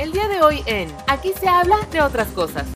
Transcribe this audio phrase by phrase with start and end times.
[0.00, 2.72] El día de hoy en Aquí se habla de otras cosas.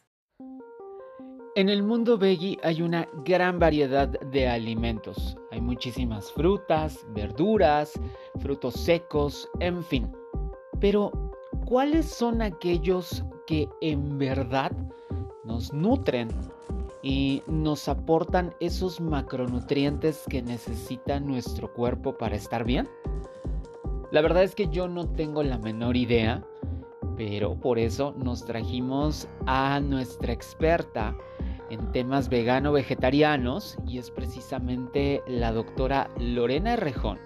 [1.54, 5.34] En el mundo veggie hay una gran variedad de alimentos.
[5.50, 7.98] Hay muchísimas frutas, verduras,
[8.40, 10.12] frutos secos, en fin.
[10.82, 11.12] Pero,
[11.64, 14.72] ¿cuáles son aquellos que en verdad
[15.44, 16.28] nos nutren
[17.02, 22.86] y nos aportan esos macronutrientes que necesita nuestro cuerpo para estar bien?
[24.10, 26.44] La verdad es que yo no tengo la menor idea,
[27.16, 31.16] pero por eso nos trajimos a nuestra experta
[31.70, 37.18] en temas vegano-vegetarianos y es precisamente la doctora Lorena Rejón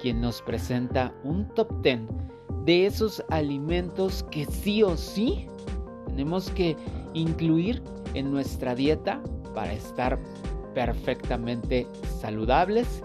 [0.00, 2.00] quien nos presenta un top 10
[2.64, 5.46] de esos alimentos que sí o sí
[6.08, 6.76] tenemos que
[7.14, 7.82] incluir
[8.14, 9.20] en nuestra dieta
[9.54, 10.18] para estar
[10.74, 11.86] perfectamente
[12.20, 13.02] saludables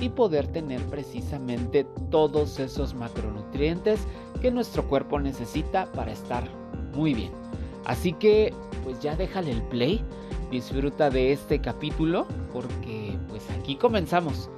[0.00, 4.00] y poder tener precisamente todos esos macronutrientes
[4.40, 6.44] que nuestro cuerpo necesita para estar
[6.94, 7.32] muy bien.
[7.84, 8.52] Así que
[8.84, 10.04] pues ya déjale el play,
[10.50, 14.50] disfruta de este capítulo porque pues aquí comenzamos.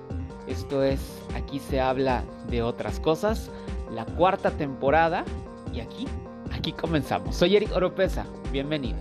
[0.46, 1.00] Esto es,
[1.34, 3.50] aquí se habla de otras cosas,
[3.92, 5.24] la cuarta temporada
[5.72, 6.06] y aquí,
[6.52, 7.36] aquí comenzamos.
[7.36, 8.98] Soy Eric Oropesa, bienvenido.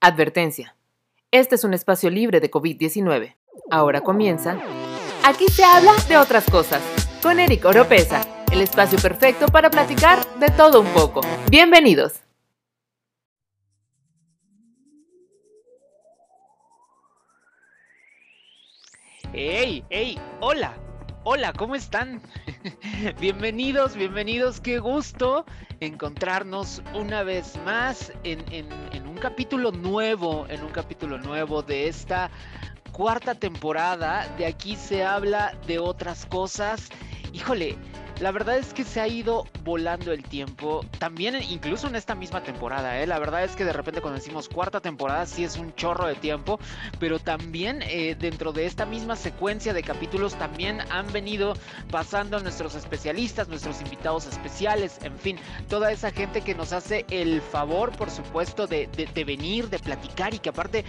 [0.00, 0.75] Advertencia.
[1.38, 3.36] Este es un espacio libre de COVID-19.
[3.70, 4.58] Ahora comienza.
[5.22, 6.80] Aquí se habla de otras cosas
[7.22, 11.20] con Eric Oropesa el espacio perfecto para platicar de todo un poco.
[11.50, 12.14] Bienvenidos.
[19.34, 19.84] ¡Hey!
[19.90, 20.18] ¡Hey!
[20.40, 20.85] ¡Hola!
[21.28, 22.22] Hola, ¿cómo están?
[23.20, 25.44] bienvenidos, bienvenidos, qué gusto
[25.80, 28.44] encontrarnos una vez más en,
[29.04, 32.30] un capítulo nuevo, en un capítulo nuevo de esta
[32.92, 34.32] cuarta temporada.
[34.38, 36.90] De aquí se habla de otras cosas.
[37.32, 37.76] Híjole,
[38.20, 42.42] la verdad es que se ha ido volando el tiempo, también incluso en esta misma
[42.42, 43.06] temporada, ¿eh?
[43.06, 46.14] la verdad es que de repente cuando decimos cuarta temporada sí es un chorro de
[46.14, 46.58] tiempo,
[46.98, 51.54] pero también eh, dentro de esta misma secuencia de capítulos también han venido
[51.90, 55.36] pasando nuestros especialistas, nuestros invitados especiales, en fin,
[55.68, 60.32] toda esa gente que nos hace el favor, por supuesto, de, de venir, de platicar
[60.32, 60.84] y que aparte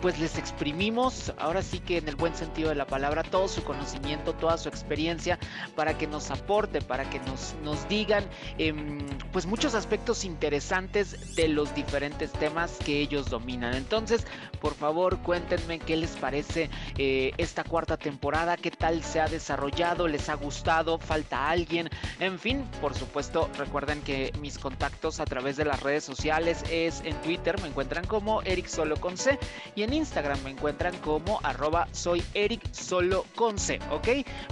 [0.00, 3.62] pues les exprimimos, ahora sí que en el buen sentido de la palabra, todo su
[3.64, 5.38] conocimiento, toda su experiencia
[5.76, 8.24] para que nos aporte para que nos, nos digan
[8.58, 8.98] em,
[9.32, 13.74] pues muchos aspectos interesantes de los diferentes temas que ellos dominan.
[13.74, 14.26] Entonces,
[14.60, 20.06] por favor, cuéntenme qué les parece eh, esta cuarta temporada, qué tal se ha desarrollado,
[20.06, 21.88] les ha gustado, falta alguien,
[22.20, 27.02] en fin, por supuesto, recuerden que mis contactos a través de las redes sociales es
[27.04, 29.38] en Twitter, me encuentran como Eric Solo con C
[29.74, 33.56] y en Instagram me encuentran como arroba soy Eric Solo con
[33.90, 34.08] ¿ok?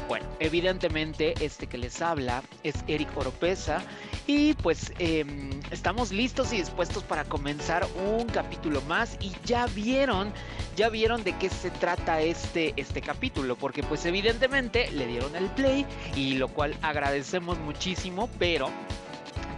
[0.08, 3.82] Bueno, evidentemente este que les habla es Eric Oropesa
[4.26, 10.32] y pues em, estamos listos y dispuestos para comenzar un capítulo más y ya vieron,
[10.76, 15.46] ya vieron de qué se trata este, este capítulo, porque pues evidentemente le dieron el
[15.50, 15.86] play
[16.16, 18.70] y lo cual agradecemos muchísimo, pero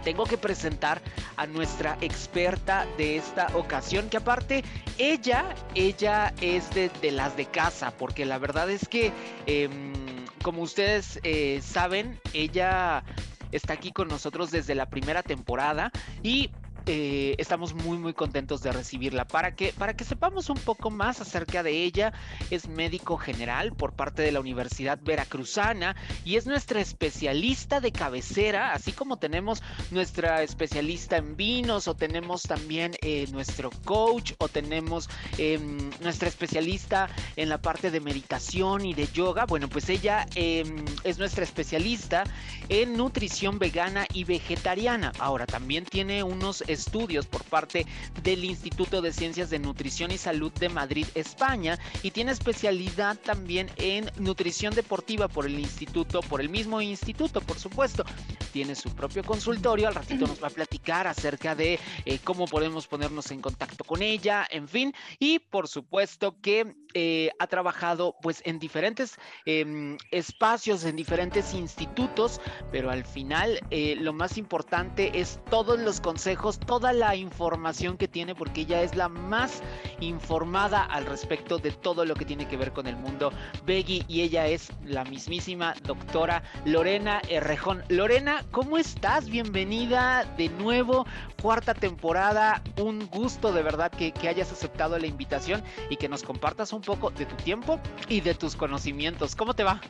[0.03, 1.01] tengo que presentar
[1.37, 4.63] a nuestra experta de esta ocasión, que aparte
[4.97, 9.11] ella, ella es de, las de casa, porque la verdad es que...
[9.45, 13.03] Em, como ustedes eh, saben, ella
[13.51, 15.91] está aquí con nosotros desde la primera temporada
[16.23, 16.49] y
[16.85, 19.25] eh, estamos muy muy contentos de recibirla.
[19.25, 22.13] Para que para que sepamos un poco más acerca de ella
[22.49, 28.73] es médico general por parte de la Universidad Veracruzana y es nuestra especialista de cabecera
[28.73, 35.09] así como tenemos nuestra especialista en vinos o tenemos también eh, nuestro coach o tenemos
[35.37, 39.45] em, nuestra especialista en la parte de meditación y de yoga.
[39.45, 42.23] Bueno pues ella em, es nuestra especialista
[42.69, 45.11] en nutrición vegana y vegetariana.
[45.19, 47.85] Ahora también tiene unos estudios por parte
[48.23, 53.69] del Instituto de Ciencias de Nutrición y Salud de Madrid, España, y tiene especialidad también
[53.77, 58.03] en nutrición deportiva por el instituto, por el mismo instituto, por supuesto.
[58.51, 62.87] Tiene su propio consultorio, al ratito nos va a platicar acerca de eh, cómo podemos
[62.87, 68.41] ponernos en contacto con ella, en fin, y por supuesto que eh, ha trabajado pues
[68.45, 72.41] en diferentes em, espacios, en diferentes institutos,
[72.71, 78.07] pero al final eh, lo más importante es todos los consejos, toda la información que
[78.07, 79.61] tiene, porque ella es la más
[79.99, 83.31] informada al respecto de todo lo que tiene que ver con el mundo
[83.65, 87.83] veggie y ella es la mismísima doctora Lorena Herrejón.
[87.89, 89.29] Lorena, ¿cómo estás?
[89.29, 91.05] Bienvenida de nuevo,
[91.41, 96.23] cuarta temporada, un gusto de verdad que, que hayas aceptado la invitación y que nos
[96.23, 99.35] compartas un poco de tu tiempo y de tus conocimientos.
[99.35, 99.81] ¿Cómo te va?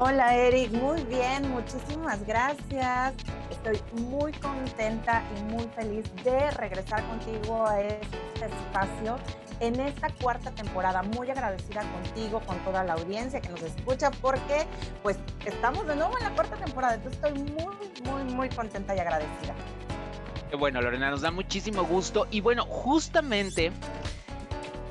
[0.00, 3.14] Hola Eric, muy bien, muchísimas gracias.
[3.50, 9.18] Estoy muy contenta y muy feliz de regresar contigo a este espacio
[9.58, 11.02] en esta cuarta temporada.
[11.02, 14.68] Muy agradecida contigo, con toda la audiencia que nos escucha, porque
[15.02, 16.94] pues estamos de nuevo en la cuarta temporada.
[16.94, 17.74] Entonces estoy muy,
[18.04, 19.56] muy, muy contenta y agradecida.
[20.56, 22.28] Bueno, Lorena, nos da muchísimo gusto.
[22.30, 23.72] Y bueno, justamente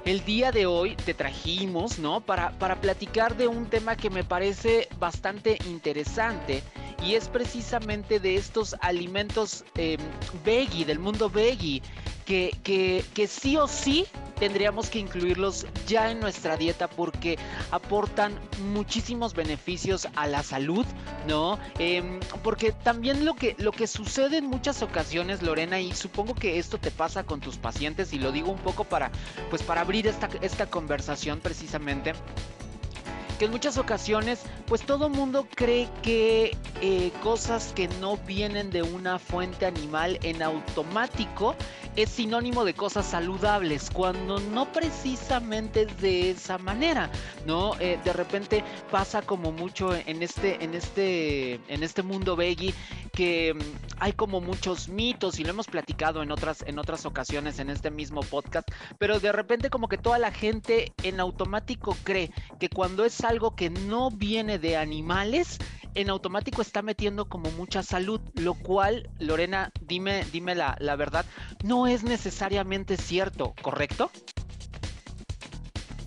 [0.07, 2.21] el día de hoy te trajimos, ¿no?
[2.21, 6.63] Para, para platicar de un tema que me parece bastante interesante
[7.06, 9.98] y es precisamente de estos alimentos eh,
[10.45, 11.81] veggie, del mundo veggie,
[12.27, 14.06] que, que, que sí o sí
[14.38, 17.39] tendríamos que incluirlos ya en nuestra dieta porque
[17.71, 18.38] aportan
[18.74, 20.85] muchísimos beneficios a la salud,
[21.25, 21.57] ¿no?
[21.79, 26.59] Em, porque también lo que, lo que sucede en muchas ocasiones, Lorena, y supongo que
[26.59, 29.09] esto te pasa con tus pacientes, y lo digo un poco para,
[29.50, 32.13] pues para abrir esta, esta conversación precisamente
[33.38, 38.81] que en muchas ocasiones pues todo mundo cree que eh, cosas que no vienen de
[38.81, 41.56] una fuente animal en automático
[41.97, 47.09] es sinónimo de cosas saludables, cuando no precisamente es de esa manera,
[47.47, 47.73] ¿no?
[47.79, 52.73] Eh, de repente pasa como mucho en este, en este, en este mundo veggie
[53.13, 53.59] que mm,
[53.97, 57.89] hay como muchos mitos y lo hemos platicado en otras, en otras ocasiones en este
[57.89, 62.29] mismo podcast, pero de repente como que toda la gente en automático cree
[62.59, 65.57] que cuando es algo que no viene de animales,
[65.97, 71.25] en automático está metiendo como mucha salud, lo cual, Lorena, dime, dime la, la verdad,
[71.63, 74.11] no es necesariamente cierto, ¿correcto?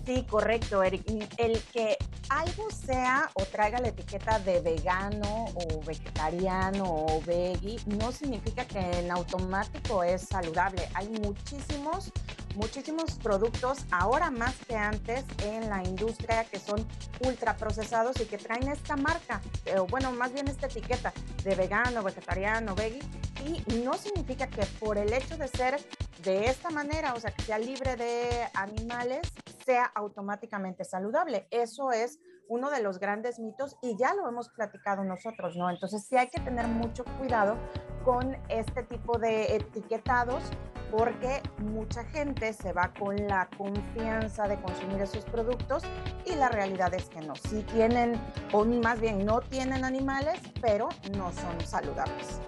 [0.05, 1.05] Sí, correcto, Eric.
[1.37, 1.97] El que
[2.29, 8.79] algo sea o traiga la etiqueta de vegano o vegetariano o veggie no significa que
[8.79, 10.89] en automático es saludable.
[10.95, 12.11] Hay muchísimos,
[12.55, 16.87] muchísimos productos ahora más que antes en la industria que son
[17.25, 19.41] ultraprocesados y que traen esta marca,
[19.77, 21.13] o bueno, más bien esta etiqueta
[21.43, 23.03] de vegano, vegetariano, veggie
[23.45, 25.79] y no significa que por el hecho de ser
[26.23, 29.21] de esta manera, o sea, que sea libre de animales,
[29.65, 31.47] sea automáticamente saludable.
[31.51, 35.69] Eso es uno de los grandes mitos y ya lo hemos platicado nosotros, ¿no?
[35.69, 37.57] Entonces sí hay que tener mucho cuidado
[38.03, 40.43] con este tipo de etiquetados
[40.91, 45.83] porque mucha gente se va con la confianza de consumir esos productos
[46.25, 47.35] y la realidad es que no.
[47.35, 48.19] Sí tienen,
[48.51, 52.41] o más bien no tienen animales, pero no son saludables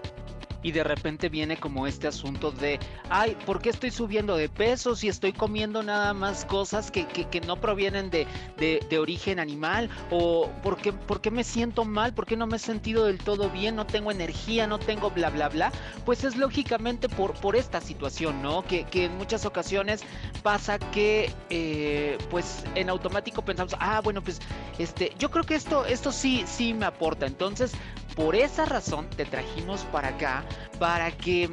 [0.63, 2.79] y de repente viene como este asunto de,
[3.09, 7.41] ay, ¿por qué estoy subiendo de peso si estoy comiendo nada más cosas que, que,
[7.41, 8.25] no provienen de,
[8.57, 9.89] de, origen animal?
[10.09, 12.13] ¿O ¿por qué, por qué me siento mal?
[12.13, 13.75] ¿Por qué no me he sentido del todo bien?
[13.75, 14.65] ¿No tengo energía?
[14.65, 15.71] ¿No tengo bla, bla, bla?
[16.05, 18.63] Pues es lógicamente por, por esta situación, ¿no?
[18.63, 20.03] Que, que en muchas ocasiones
[20.41, 24.39] pasa que, eh, pues en automático pensamos, ah, bueno, pues
[24.77, 27.25] este, yo creo que esto, esto sí, sí me aporta.
[27.25, 27.73] Entonces,
[28.15, 30.43] por esa razón te trajimos para acá,
[30.79, 31.49] para que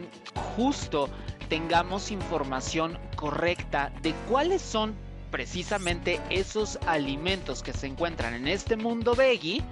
[0.57, 1.09] justo
[1.49, 4.95] tengamos información correcta de cuáles son
[5.31, 9.63] precisamente esos alimentos que se encuentran en este mundo veggie,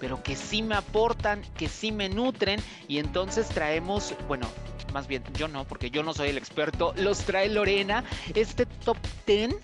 [0.00, 4.46] pero que sí me aportan, que sí me nutren y entonces traemos, bueno,
[4.92, 8.04] más bien yo no, porque yo no soy el experto, los trae Lorena,
[8.34, 8.96] este top
[9.26, 9.56] 10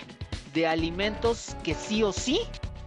[0.54, 2.40] de alimentos que sí o sí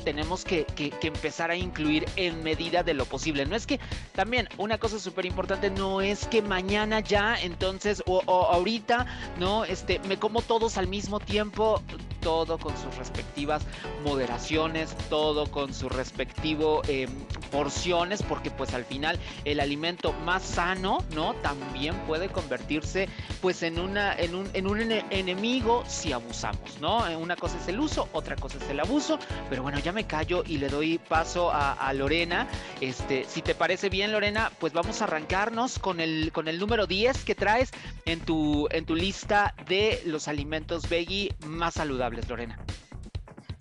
[0.05, 0.65] tenemos que,
[1.01, 3.45] empezar a incluir en medida de lo posible.
[3.45, 3.79] No es que
[4.13, 9.05] también una cosa súper importante no es que mañana ya, entonces, o, ahorita,
[9.39, 11.81] no, este, me como todos al mismo tiempo
[12.21, 13.61] todo con sus respectivas
[14.03, 17.07] moderaciones, todo con su respectivo em,
[17.51, 21.35] porciones, porque pues al final el alimento más sano, ¿no?
[21.35, 23.09] También puede convertirse
[23.43, 27.03] pues en una en un, en un enemigo si abusamos, ¿no?
[27.19, 30.43] Una cosa es el uso, otra cosa es el abuso, pero bueno, ya me callo
[30.45, 32.47] y le doy paso a, Lorena.
[32.81, 36.85] Este, si te parece bien, Lorena, pues vamos a arrancarnos con el con el número
[36.85, 37.71] 10 que traes
[38.05, 42.27] en tu en tu lista de los alimentos veggie más saludables.
[42.27, 42.59] Lorena.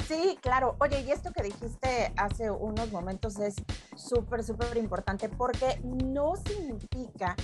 [0.09, 0.77] Sí, claro.
[0.81, 3.55] Oye, y esto que dijiste hace unos momentos es
[3.97, 7.37] súper, súper importante porque no significa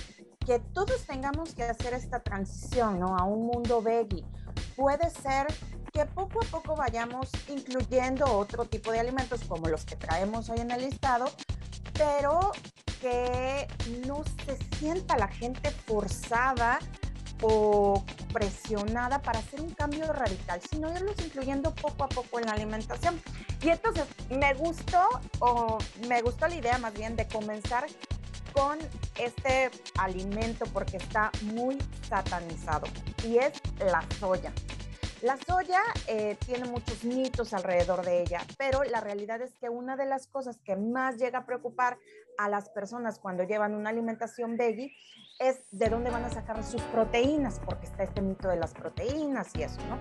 [0.51, 3.17] que todos tengamos que hacer esta transición ¿no?
[3.17, 4.25] a un mundo veggie.
[4.75, 5.47] Puede ser
[5.93, 10.59] que poco a poco vayamos incluyendo otro tipo de alimentos como los que traemos hoy
[10.59, 11.31] en el listado,
[11.93, 12.51] pero
[12.99, 13.65] que
[14.05, 16.79] no se sienta la gente forzada
[17.41, 18.03] o
[18.33, 23.21] presionada para hacer un cambio radical, sino irlos incluyendo poco a poco en la alimentación.
[23.61, 25.07] Y entonces me gustó,
[25.39, 25.77] o
[26.09, 27.85] me gustó la idea más bien de comenzar
[28.53, 28.77] con
[29.19, 31.77] este alimento porque está muy
[32.07, 32.87] satanizado
[33.23, 34.51] y es la soya.
[35.21, 39.95] La soya eh, tiene muchos mitos alrededor de ella, pero la realidad es que una
[39.95, 41.99] de las cosas que más llega a preocupar
[42.39, 44.91] a las personas cuando llevan una alimentación veggie
[45.37, 49.55] es de dónde van a sacar sus proteínas, porque está este mito de las proteínas
[49.55, 49.99] y eso, ¿no?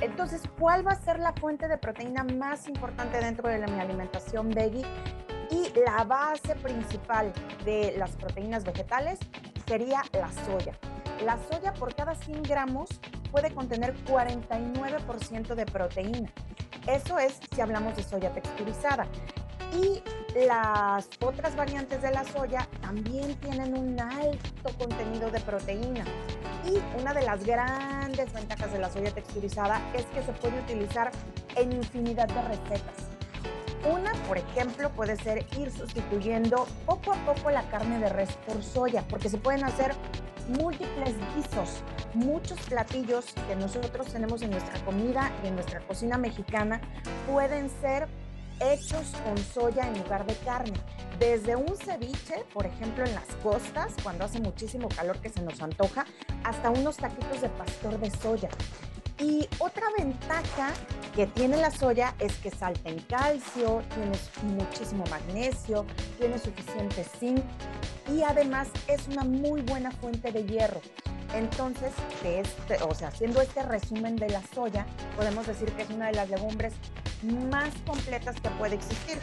[0.00, 4.50] Entonces, ¿cuál va a ser la fuente de proteína más importante dentro de mi alimentación
[4.50, 4.86] veggie?
[5.52, 7.30] Y la base principal
[7.66, 9.18] de las proteínas vegetales
[9.66, 10.78] sería la soya.
[11.26, 12.88] La soya por cada 100 gramos
[13.30, 16.32] puede contener 49% de proteína.
[16.86, 19.06] Eso es si hablamos de soya texturizada.
[19.74, 20.02] Y
[20.46, 26.04] las otras variantes de la soya también tienen un alto contenido de proteína.
[26.64, 31.10] Y una de las grandes ventajas de la soya texturizada es que se puede utilizar
[31.56, 33.11] en infinidad de recetas.
[33.90, 38.62] Una, por ejemplo, puede ser ir sustituyendo poco a poco la carne de res por
[38.62, 39.92] soya, porque se pueden hacer
[40.60, 41.82] múltiples guisos,
[42.14, 46.80] muchos platillos que nosotros tenemos en nuestra comida y en nuestra cocina mexicana
[47.30, 48.06] pueden ser
[48.62, 50.78] hechos con soya en lugar de carne.
[51.18, 55.60] Desde un ceviche, por ejemplo, en las costas, cuando hace muchísimo calor que se nos
[55.60, 56.06] antoja,
[56.44, 58.48] hasta unos taquitos de pastor de soya.
[59.18, 60.72] Y otra ventaja
[61.14, 64.18] que tiene la soya es que salta en calcio, tiene
[64.54, 65.84] muchísimo magnesio,
[66.18, 67.42] tiene suficiente zinc
[68.10, 70.80] y además es una muy buena fuente de hierro.
[71.34, 71.92] Entonces,
[72.24, 76.14] este, o sea, haciendo este resumen de la soya, podemos decir que es una de
[76.14, 76.74] las legumbres
[77.50, 79.18] más completas que puede existir.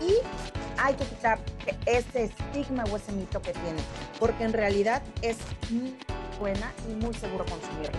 [0.00, 0.14] Y
[0.78, 1.38] hay que quitar
[1.86, 3.80] ese estigma o ese mito que tiene,
[4.18, 5.38] porque en realidad es
[5.70, 5.96] muy
[6.38, 7.98] buena y muy seguro consumirla.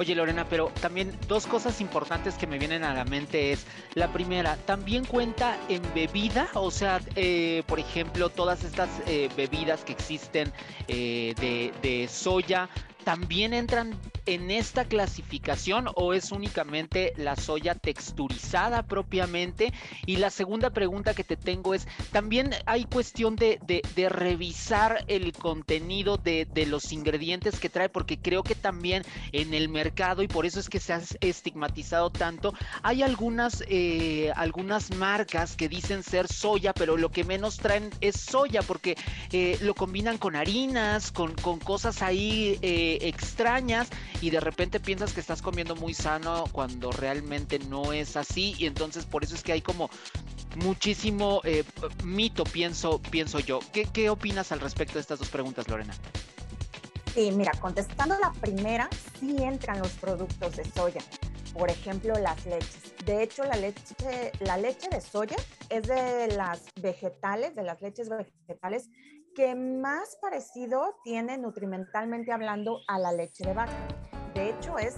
[0.00, 4.10] Oye Lorena, pero también dos cosas importantes que me vienen a la mente es, la
[4.10, 9.92] primera, también cuenta en bebida, o sea, eh, por ejemplo, todas estas eh, bebidas que
[9.92, 10.50] existen
[10.88, 12.70] eh, de, de soya,
[13.04, 13.94] también entran
[14.34, 19.72] en esta clasificación o es únicamente la soya texturizada propiamente?
[20.06, 23.58] Y la segunda pregunta que te tengo es, también hay cuestión de,
[24.08, 30.22] revisar el contenido de, los ingredientes que trae, porque creo que también en el mercado,
[30.22, 35.68] y por eso es que se ha estigmatizado tanto, hay algunas, eh, algunas marcas que
[35.68, 38.96] dicen ser soya, pero lo que menos traen es soya, porque
[39.32, 43.88] eh, lo combinan con harinas, con, con cosas ahí eh, extrañas
[44.20, 48.66] y de repente piensas que estás comiendo muy sano cuando realmente no es así y
[48.66, 49.90] entonces por eso es que hay como
[50.56, 51.64] muchísimo eh,
[52.04, 53.60] mito, pienso, pienso yo.
[53.72, 55.94] ¿Qué, ¿Qué opinas al respecto de estas dos preguntas, Lorena?
[57.14, 61.00] Sí, mira, contestando la primera, sí entran los productos de soya,
[61.52, 62.94] por ejemplo, las leches.
[63.04, 65.36] De hecho, la leche, la leche de soya
[65.70, 68.88] es de las vegetales, de las leches vegetales
[69.34, 73.72] que más parecido tiene nutrimentalmente hablando a la leche de vaca.
[74.34, 74.96] De hecho, es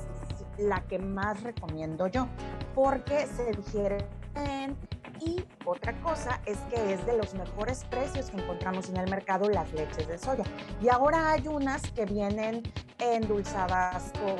[0.58, 2.28] la que más recomiendo yo,
[2.74, 3.98] porque se digiere
[4.34, 4.76] bien.
[5.20, 9.48] Y otra cosa es que es de los mejores precios que encontramos en el mercado
[9.48, 10.44] las leches de soya.
[10.80, 12.62] Y ahora hay unas que vienen
[12.98, 14.36] endulzadas con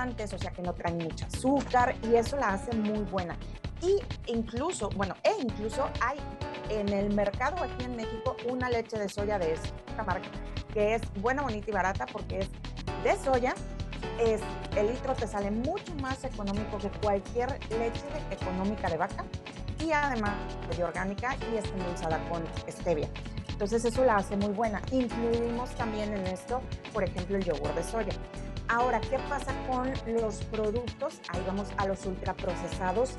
[0.00, 3.36] antes, o sea que no traen mucho azúcar y eso la hace muy buena.
[3.82, 6.18] Y incluso, bueno, e incluso hay
[6.68, 10.28] en el mercado aquí en México una leche de soya de esta marca
[10.72, 12.48] que es buena, bonita y barata porque es
[13.04, 13.54] de soya.
[14.18, 14.40] Es,
[14.76, 19.24] el litro te sale mucho más económico que cualquier leche económica de vaca
[19.78, 20.34] y además
[20.76, 23.08] de orgánica y está endulzada con stevia.
[23.48, 24.80] Entonces eso la hace muy buena.
[24.90, 28.12] Incluimos también en esto, por ejemplo, el yogur de soya.
[28.72, 31.20] Ahora, ¿qué pasa con los productos?
[31.30, 33.14] Ahí vamos a los ultraprocesados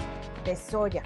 [0.46, 1.03] de soya.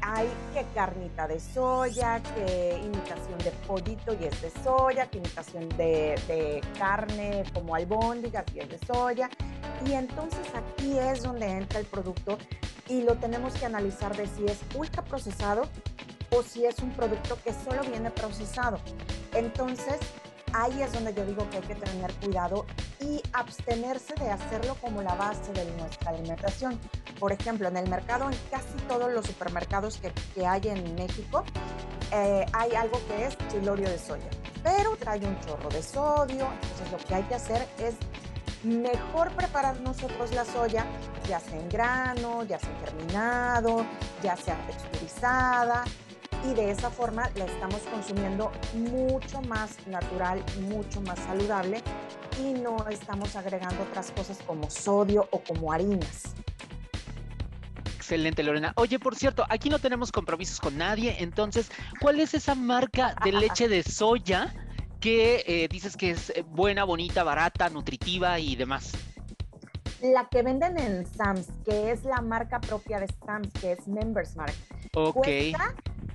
[0.00, 5.68] Hay que carnita de soya, que imitación de pollito y es de soya, que imitación
[5.76, 9.28] de, carne como albóndigas y es de soya.
[9.84, 12.38] Y entonces aquí es donde entra el producto
[12.88, 15.68] y lo tenemos que analizar de si es ultraprocesado
[16.30, 18.78] o si es un producto que solo viene procesado.
[19.34, 19.98] Entonces,
[20.54, 22.64] ahí es donde yo digo que hay que tener cuidado
[23.04, 26.80] y abstenerse de hacerlo como la base de nuestra alimentación.
[27.18, 31.44] Por ejemplo, en el mercado, en casi todos los supermercados que, que hay en México,
[32.12, 34.28] eh, hay algo que es chilorio de soya,
[34.62, 37.94] pero trae un chorro de sodio, entonces lo que hay que hacer es
[38.64, 40.86] mejor preparar nosotros la soya,
[41.28, 43.84] ya sea en grano, ya sea germinado,
[44.22, 45.84] ya sea texturizada,
[46.44, 51.82] y de esa forma la estamos consumiendo mucho más natural, mucho más saludable
[52.38, 56.34] y no estamos agregando otras cosas como sodio o como harinas.
[57.96, 58.72] Excelente, Lorena.
[58.76, 61.70] Oye, por cierto, aquí no tenemos compromisos con nadie, entonces,
[62.00, 64.54] ¿cuál es esa marca de leche de soya
[65.00, 68.92] que eh, dices que es buena, bonita, barata, nutritiva y demás?
[70.04, 74.36] La que venden en Sam's, que es la marca propia de Sam's, que es Members
[74.36, 74.52] Mark.
[74.92, 75.26] Ok.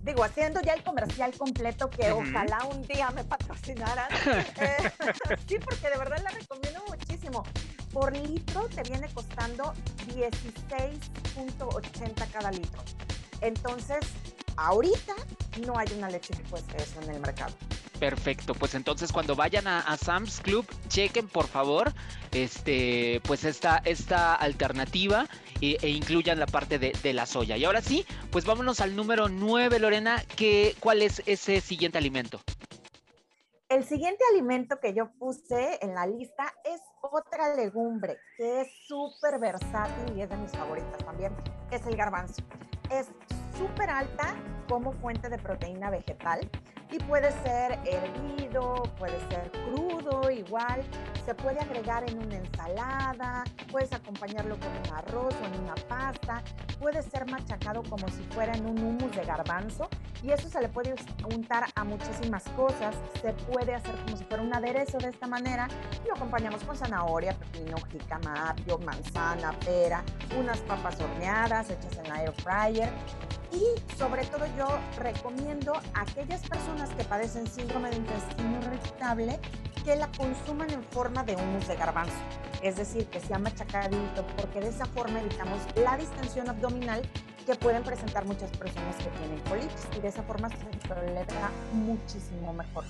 [0.04, 4.08] digo, haciendo ya el comercial completo, que ojalá un día me patrocinaran.
[4.62, 4.92] Eh,
[5.48, 7.44] sí, porque de verdad la recomiendo muchísimo.
[7.92, 9.74] Por litro te viene costando
[10.10, 12.84] 16.80 cada litro.
[13.42, 14.02] Entonces,
[14.56, 15.16] ahorita
[15.66, 17.56] no hay una leche que cueste eso en el mercado.
[18.00, 21.92] Perfecto, pues entonces cuando vayan a, Sam's Club, chequen por favor
[22.32, 25.28] este, pues esta, esta alternativa
[25.60, 27.58] e, incluyan la parte de, la soya.
[27.58, 32.40] Y ahora sí, pues vámonos al número 9, Lorena, que, ¿cuál es ese siguiente alimento?
[33.68, 39.40] El siguiente alimento que yo puse en la lista es otra legumbre que es súper
[39.40, 41.36] versátil y es de mis favoritas también,
[41.70, 42.42] es el garbanzo.
[42.90, 43.08] Es
[43.58, 44.36] súper alta
[44.70, 46.50] como fuente de proteína vegetal
[46.92, 50.84] y puede ser hervido, puede ser crudo igual,
[51.26, 56.42] se puede agregar en una ensalada, puedes acompañarlo con un arroz o en una pasta,
[56.80, 59.90] puede ser machacado como si fuera en un hummus de garbanzo.
[60.22, 60.96] Y eso se le puede
[61.34, 65.70] untar a muchísimas cosas, se puede hacer como si fuera un aderezo de esta manera.
[66.06, 70.04] Lo acompañamos con zanahoria, pepino, jicama, apio, manzana, pera,
[70.38, 72.90] unas papas horneadas hechas en air fryer.
[73.52, 74.68] Y sobre todo yo
[74.98, 79.40] recomiendo a aquellas personas que padecen síndrome de intestino irritable
[79.84, 82.16] que la consuman en forma de humus de garbanzo,
[82.62, 87.02] es decir, que sea machacadito, porque de esa forma evitamos la distensión abdominal
[87.46, 92.54] que pueden presentar muchas personas que tienen colitis y de esa forma se tolera muchísimo
[92.54, 92.86] mejor.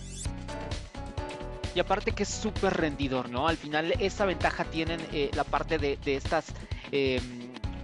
[1.73, 3.47] Y aparte que es súper rendidor, ¿no?
[3.47, 6.45] Al final esa ventaja tienen eh, la parte de, estas...
[6.91, 7.38] Em,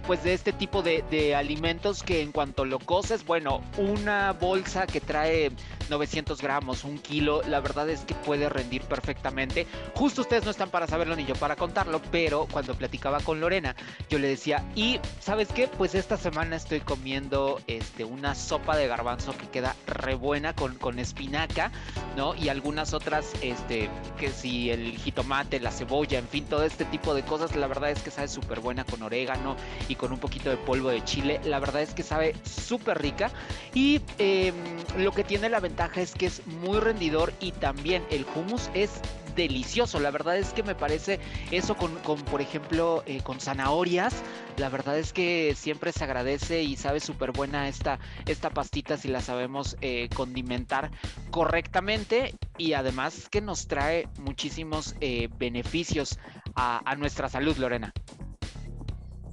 [0.06, 4.86] pues de este tipo de, de, alimentos que en cuanto lo coces, bueno, una bolsa
[4.86, 5.50] que trae
[5.90, 9.66] 900 gramos, un kilo, la verdad es que puede rendir perfectamente.
[9.94, 13.74] Justo ustedes no están para saberlo ni yo para contarlo, pero cuando platicaba con Lorena,
[14.08, 15.68] yo le decía, y ¿sabes qué?
[15.68, 20.74] Pues esta semana estoy comiendo este, una sopa de garbanzo que queda re buena con,
[20.76, 21.72] con espinaca,
[22.16, 22.34] ¿no?
[22.34, 27.14] Y algunas otras, este, que si el jitomate, la cebolla, en fin, todo este tipo
[27.14, 29.56] de cosas, la verdad es que sabe súper buena con orégano
[29.96, 31.40] con un poquito de polvo de chile.
[31.44, 33.30] La verdad es que sabe súper rica.
[33.74, 34.54] Y em,
[34.98, 39.00] lo que tiene la ventaja es que es muy rendidor y también el hummus es
[39.36, 40.00] delicioso.
[40.00, 41.20] La verdad es que me parece
[41.52, 44.14] eso con, por ejemplo, eh, con zanahorias.
[44.56, 49.08] La verdad es que siempre se agradece y sabe súper buena esta, esta pastita si
[49.08, 50.90] la sabemos eh, condimentar
[51.30, 52.34] correctamente.
[52.58, 56.18] Y además que nos trae muchísimos eh, beneficios
[56.58, 57.92] a nuestra salud, Lorena.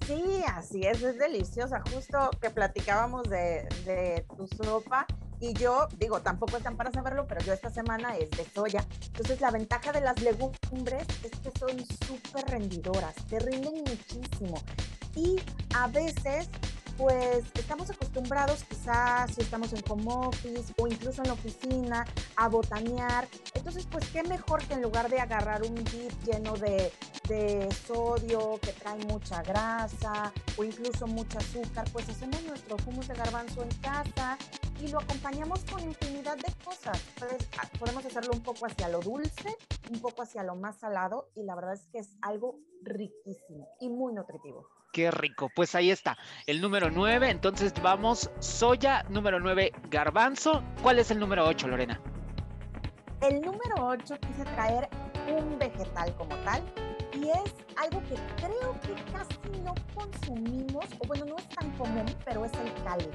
[0.07, 1.81] Sí, así es, es deliciosa.
[1.93, 5.05] Justo que platicábamos de, tu sopa
[5.39, 8.85] y yo digo, tampoco están para saberlo, pero yo esta semana es de soya.
[9.07, 14.55] Entonces la ventaja de las legumbres es que son súper rendidoras, te rinden muchísimo.
[15.15, 15.39] Y
[15.75, 16.49] a veces
[16.97, 22.47] pues estamos acostumbrados quizás si estamos en home office o incluso en la oficina a
[22.47, 23.27] botanear.
[23.53, 26.91] Entonces, pues qué mejor que en lugar de agarrar un dip lleno de,
[27.87, 33.63] sodio que trae mucha grasa o incluso mucho azúcar, pues hacemos nuestro hummus de garbanzo
[33.63, 34.37] en casa
[34.81, 37.01] y lo acompañamos con infinidad de cosas.
[37.57, 39.55] Ah, podemos hacerlo un poco hacia lo dulce,
[39.91, 43.89] un poco hacia lo más salado y la verdad es que es algo riquísimo y
[43.89, 44.82] muy nutritivo.
[44.93, 45.49] Qué rico.
[45.55, 46.15] Pues ahí está.
[46.45, 47.29] El número 9.
[47.29, 48.29] Entonces vamos.
[48.39, 49.03] Soya.
[49.09, 49.73] Número 9.
[49.89, 50.63] Garbanzo.
[50.83, 51.99] ¿Cuál es el número 8, Lorena?
[53.21, 54.87] El número 8 quise traer
[55.27, 56.61] un vegetal como tal.
[57.13, 60.85] Y es algo que creo que casi no consumimos.
[60.99, 63.09] O bueno, no es tan común, pero es el cali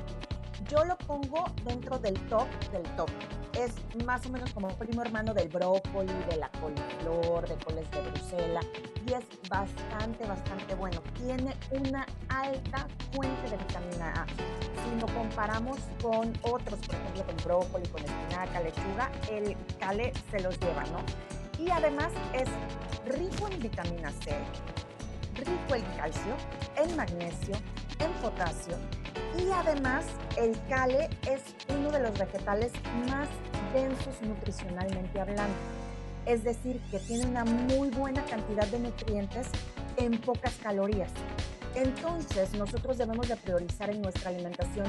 [0.70, 3.10] yo lo pongo dentro del top del top.
[3.54, 3.72] Es
[4.04, 8.66] más o menos como primo hermano del brócoli, de la coliflor, de coles de Bruselas
[9.06, 11.02] y es bastante, bastante bueno.
[11.16, 14.26] Tiene una alta fuente de vitamina A.
[14.26, 20.40] Si lo comparamos con otros, por ejemplo con brócoli, con espinaca, lechuga, el cale se
[20.40, 21.02] los lleva, ¿no?
[21.58, 22.48] Y además es
[23.16, 24.36] rico en vitamina C,
[25.34, 26.34] rico en calcio,
[26.76, 27.56] en magnesio,
[28.00, 28.76] en potasio
[29.38, 30.04] y además
[30.36, 32.72] el cale es uno de los vegetales
[33.08, 33.28] más
[33.72, 35.56] densos nutricionalmente hablando.
[36.26, 39.48] Es decir, que tiene una muy buena cantidad de nutrientes
[39.96, 41.10] en pocas calorías.
[41.74, 44.86] Entonces, nosotros debemos de priorizar en nuestra alimentación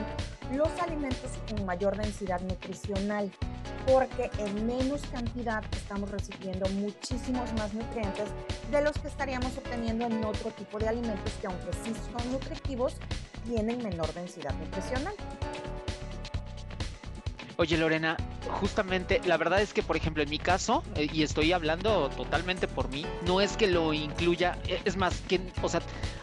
[0.55, 3.31] los alimentos con mayor densidad nutricional,
[3.85, 8.29] porque en menos cantidad estamos recibiendo muchísimos más nutrientes
[8.71, 12.93] de los que estaríamos obteniendo en otro tipo de alimentos que aunque sí son nutritivos,
[13.45, 15.13] tienen menor densidad nutricional.
[17.57, 18.15] Oye Lorena,
[18.61, 22.69] justamente la verdad es que por ejemplo en mi caso, eh, y estoy hablando totalmente
[22.69, 25.81] por mí, no es que lo incluya, eh, es más, que, o sea,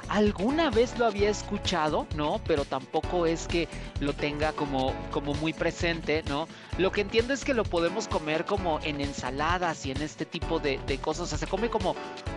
[0.09, 2.40] alguna vez lo había escuchado, ¿no?
[2.46, 3.68] Pero tampoco es que
[4.00, 6.48] lo tenga como, como muy presente, ¿no?
[6.78, 10.59] Lo que entiendo es que lo podemos comer como en ensaladas y en este tipo
[10.59, 11.96] de, cosas, o sea, se come como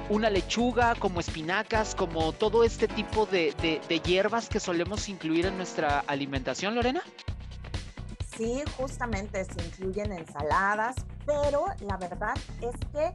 [0.09, 3.53] una lechuga, como espinacas, como todo este tipo de,
[3.87, 7.01] de hierbas que solemos incluir en nuestra alimentación, Lorena.
[8.35, 10.95] Sí, justamente se incluyen ensaladas,
[11.25, 13.13] pero la verdad es que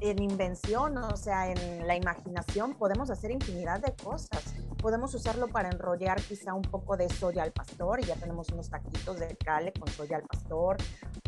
[0.00, 4.42] en invención, o sea, en la imaginación, podemos hacer infinidad de cosas.
[4.78, 8.70] Podemos usarlo para enrollar quizá un poco de soya al pastor y ya tenemos unos
[8.70, 10.76] taquitos de cale con soya al pastor.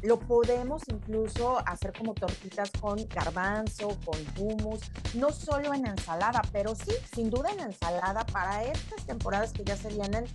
[0.03, 4.81] Lo podemos incluso hacer como tortitas con garbanzo, con hummus,
[5.15, 9.77] no solo en ensalada, pero sí, sin duda en ensalada para estas temporadas que ya
[9.77, 10.27] se vienen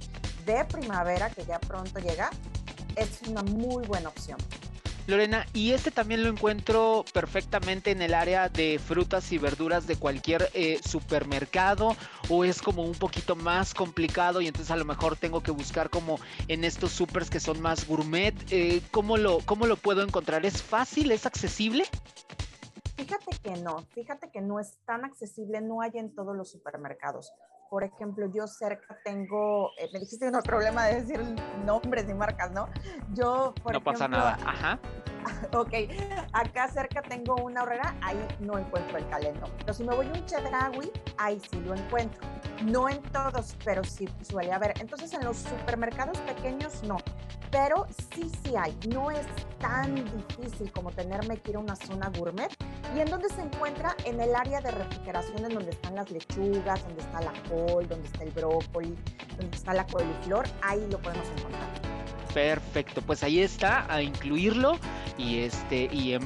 [0.46, 2.30] de primavera que ya pronto llega,
[2.96, 4.38] es una muy buena opción.
[5.08, 9.98] Lorena, y este también lo encuentro perfectamente en el área de frutas y verduras de
[9.98, 11.96] cualquier eh, supermercado
[12.30, 15.92] o es como un poquito más complicado y entonces a lo mejor tengo que buscar
[15.92, 18.34] como en estos supers que son más gourmet.
[18.50, 20.44] Eh, ¿cómo, lo, ¿Cómo lo puedo encontrar?
[20.44, 21.12] ¿Es fácil?
[21.12, 21.86] ¿Es accesible?
[22.96, 27.32] Fíjate que no, fíjate que no es tan accesible, no hay en todos los supermercados.
[27.76, 31.20] Por ejemplo, yo cerca tengo, eh, me dijiste que no hay problema de decir
[31.66, 32.70] nombres y marcas, ¿no?
[33.12, 34.80] Yo, por No pasa nada, ajá.
[35.54, 35.74] ok,
[36.32, 39.50] acá cerca tengo una horrera, ahí no encuentro el calendo.
[39.58, 42.26] Pero si me voy a un chedraui, ahí sí lo encuentro.
[42.64, 44.74] No en todos, pero sí suele haber.
[44.80, 46.96] Entonces en los supermercados pequeños no,
[47.56, 48.78] pero sí, sí hay.
[48.90, 49.26] No es
[49.60, 52.52] tan difícil como tenerme que ir a una zona gourmet.
[52.94, 53.96] ¿Y en dónde se encuentra?
[54.04, 58.08] En el área de refrigeración, en donde están las lechugas, donde está la col, donde
[58.08, 58.94] está el brócoli,
[59.38, 60.46] donde está la coliflor.
[60.62, 61.95] Ahí lo podemos encontrar.
[62.36, 64.78] Perfecto, pues ahí está, a incluirlo
[65.18, 66.20] y este y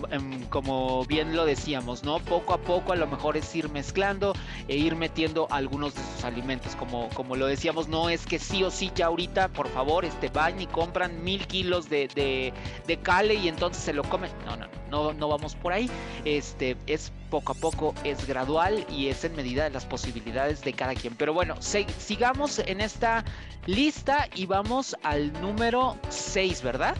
[0.50, 2.18] como bien lo decíamos, ¿no?
[2.18, 4.34] Poco a poco a lo mejor es ir mezclando
[4.68, 8.64] e ir metiendo algunos de sus alimentos, como como lo decíamos, no es que sí
[8.64, 12.54] o sí ya ahorita, por favor, este van y compran mil kilos de, de,
[12.88, 15.90] de cale y entonces se lo comen, no, no, no vamos por ahí,
[16.26, 20.74] este es poco a poco, es gradual y es en medida de las posibilidades de
[20.74, 21.16] cada quien.
[21.16, 23.24] Pero bueno, sigamos en esta
[23.66, 26.96] lista y vamos al número 6, ¿verdad?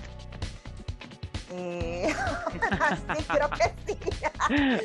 [1.52, 2.14] Eh,
[3.18, 3.98] sí, creo que sí.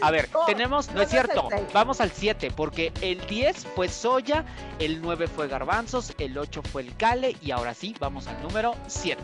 [0.00, 4.44] A ver, tenemos, no, es cierto, vamos al 7, porque el 10 fue soya,
[4.78, 8.74] el 9 fue garbanzos, el 8 fue el cale y ahora sí, vamos al número
[8.86, 9.22] 7.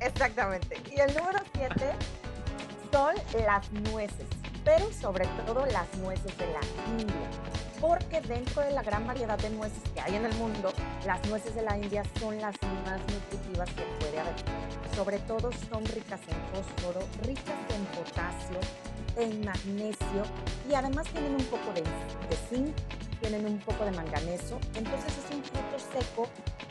[0.00, 0.80] Exactamente.
[0.94, 1.92] Y el número 7
[2.92, 4.26] son las nueces,
[4.64, 6.60] pero sobre todo las nueces de la
[7.00, 7.30] India
[7.80, 10.72] porque dentro de la gran variedad de nueces que hay en el mundo,
[11.04, 14.34] las nueces de la India son las más nutritivas que puede haber.
[14.94, 18.58] Sobre todo son ricas en fósforo, ricas en potasio,
[19.16, 20.22] en magnesio
[20.68, 22.74] y además tienen un poco de, de zinc,
[23.20, 24.58] tienen un poco de manganeso.
[24.74, 26.28] Entonces es un fruto seco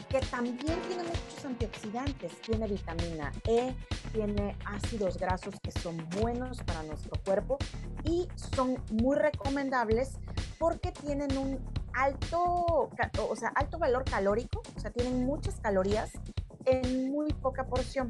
[0.10, 2.42] que también tiene muchos antioxidantes.
[2.42, 3.74] Tiene vitamina E,
[4.16, 7.58] tiene ácidos grasos que son buenos para nuestro cuerpo
[8.06, 10.14] y son muy recomendables
[10.58, 11.60] porque tienen un
[11.94, 16.12] alto, o sea, alto valor calórico, o sea, tienen muchas calorías
[16.66, 18.08] en muy poca porción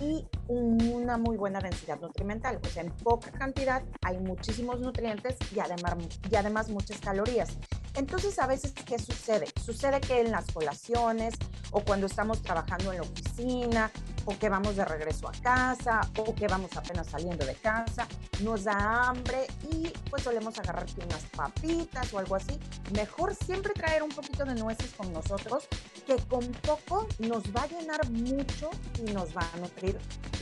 [0.00, 2.60] y una muy buena densidad nutrimental.
[2.64, 5.96] O sea, en poca cantidad hay muchísimos nutrientes y además,
[6.30, 7.58] y además muchas calorías.
[7.94, 9.46] Entonces, a veces, ¿qué sucede?
[9.64, 11.34] Sucede que en las colaciones
[11.70, 13.90] o cuando estamos trabajando en la oficina
[14.24, 18.06] o que vamos de regreso a casa o que vamos apenas saliendo de casa,
[18.42, 22.58] nos da hambre y pues solemos agarrar unas papitas o algo así.
[22.94, 25.68] Mejor siempre traer un poquito de nueces con nosotros
[26.06, 29.98] que con poco nos va a llenar mucho y nos va a nutrir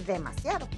[0.07, 0.69] demasiado.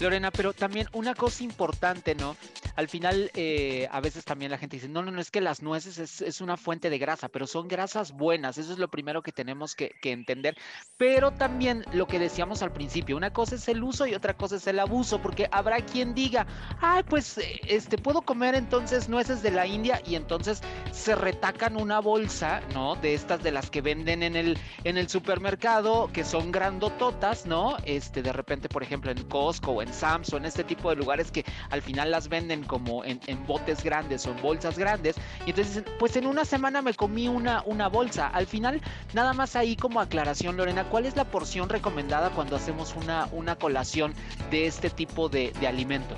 [0.00, 2.36] Lorena, pero también una cosa importante, ¿no?
[2.78, 5.62] al final eh, a veces también la gente dice, no, no, no, es que las
[5.62, 9.32] nueces es, una fuente de grasa, pero son grasas buenas, eso es lo primero que
[9.32, 10.56] tenemos que, entender.
[10.96, 14.56] Pero también lo que decíamos al principio, una cosa es el uso y otra cosa
[14.56, 16.46] es el abuso, porque habrá quien diga,
[16.80, 20.60] ay, pues este, puedo comer entonces nueces de la India y entonces
[20.92, 22.94] se retacan una bolsa, ¿no?
[22.94, 27.76] De estas de las que venden en el, en el supermercado, que son grandototas, ¿no?
[27.84, 29.87] Este, de repente, por ejemplo, en Costco o en
[30.32, 34.30] En este tipo de lugares que al final las venden como en, botes grandes o
[34.30, 35.16] en bolsas grandes.
[35.46, 38.28] Y entonces, pues en una semana me comí una, una bolsa.
[38.28, 38.80] Al final,
[39.12, 43.56] nada más ahí como aclaración, Lorena, ¿cuál es la porción recomendada cuando hacemos una, una
[43.56, 44.14] colación
[44.50, 46.16] de este tipo de, de alimento?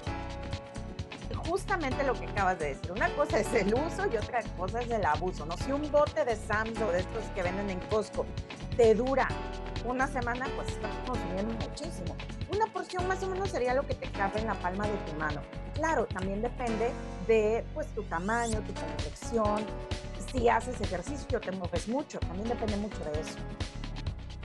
[1.51, 2.93] Justamente lo que acabas de decir.
[2.93, 5.57] Una cosa es el uso y otra cosa es el abuso, ¿no?
[5.57, 8.25] Si un bote de Sam's o de estos que venden en Costco
[8.77, 9.27] te dura
[9.85, 12.15] una semana, pues estás consumiendo muchísimo.
[12.55, 15.19] Una porción más o menos sería lo que te cabe en la palma de tu
[15.19, 15.41] mano.
[15.75, 16.93] Claro, también depende
[17.27, 19.67] de pues tu tamaño, tu complexión,
[20.33, 23.39] si haces ejercicio, te mueves mucho, también depende mucho de eso.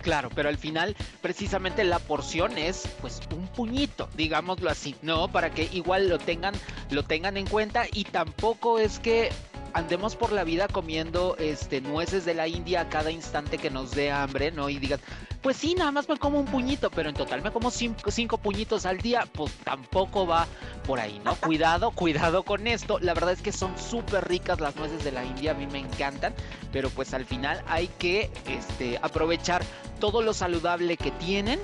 [0.05, 5.29] Claro, pero al final precisamente la porción es pues un puñito, digámoslo así, ¿no?
[5.29, 6.53] Para que igual lo tengan,
[6.91, 9.31] lo tengan en cuenta y tampoco es que
[9.73, 13.91] andemos por la vida comiendo este, nueces de la India a cada instante que nos
[13.91, 14.69] dé hambre, ¿no?
[14.69, 14.99] Y digan,
[15.41, 18.37] pues sí, nada más me como un puñito, pero en total me como cinco, cinco
[18.37, 20.47] puñitos al día, pues tampoco va
[20.87, 21.35] por ahí, ¿no?
[21.35, 22.99] Cuidado, cuidado con esto.
[22.99, 25.79] La verdad es que son súper ricas las nueces de la India, a mí me
[25.79, 26.33] encantan,
[26.71, 29.61] pero pues al final hay que este, aprovechar
[29.99, 31.59] todo lo saludable que tienen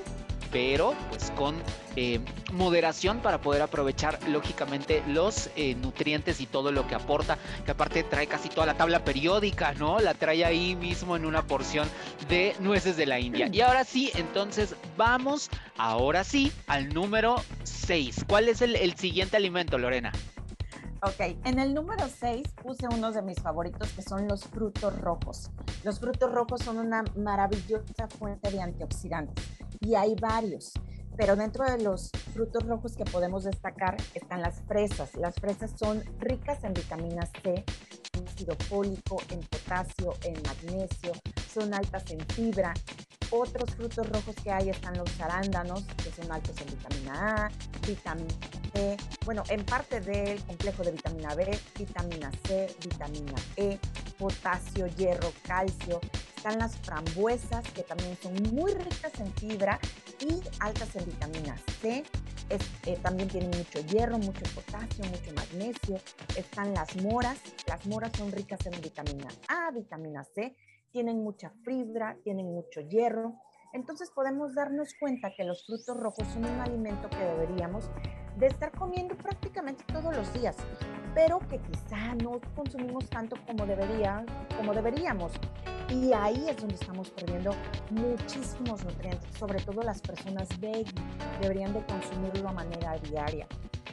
[0.52, 1.56] pero pues con
[1.96, 2.20] eh,
[2.52, 8.04] moderación para poder aprovechar lógicamente los eh, nutrientes y todo lo que aporta, que aparte
[8.04, 9.98] trae casi toda la tabla periódica, ¿no?
[9.98, 11.88] La trae ahí mismo en una porción
[12.28, 13.48] de nueces de la India.
[13.50, 18.26] Y ahora sí, entonces vamos, ahora sí, al número 6.
[18.28, 20.12] ¿Cuál es el, el siguiente alimento, Lorena?
[21.04, 25.50] Ok, en el número 6 puse uno de mis favoritos que son los frutos rojos.
[25.82, 29.44] Los frutos rojos son una maravillosa fuente de antioxidantes
[29.80, 30.72] y hay varios.
[31.16, 35.16] Pero dentro de los frutos rojos que podemos destacar están las fresas.
[35.16, 37.64] Las fresas son ricas en vitamina C,
[38.26, 41.12] ácido fólico, en potasio, en magnesio,
[41.52, 42.74] son altas en fibra
[43.32, 47.50] otros frutos rojos que hay están los arándanos, que son altos en vitamina A,
[47.86, 48.34] vitamina
[48.74, 53.78] C, bueno, en parte del complejo de vitamina B, vitamina C, vitamina E,
[54.18, 56.00] potasio, hierro, calcio.
[56.36, 59.78] Están las frambuesas, que también son muy ricas en fibra
[60.20, 62.04] y altas en vitamina C.
[62.84, 65.98] Eh, también tienen mucho hierro, mucho potasio, mucho magnesio.
[66.36, 67.38] Están las moras.
[67.66, 70.54] Las moras son ricas en vitamina A, vitamina C
[70.92, 73.34] tienen mucha fibra, tienen mucho hierro.
[73.72, 77.90] Entonces podemos darnos cuenta que los frutos rojos son un alimento que deberíamos
[78.36, 80.56] de estar comiendo prácticamente todos los días,
[81.14, 84.24] pero que quizá no consumimos tanto como, debería,
[84.56, 85.32] como deberíamos.
[85.88, 87.52] Y ahí es donde estamos perdiendo
[87.90, 90.92] muchísimos nutrientes, sobre todo las personas veggie
[91.40, 93.46] deberían de consumirlo a manera diaria.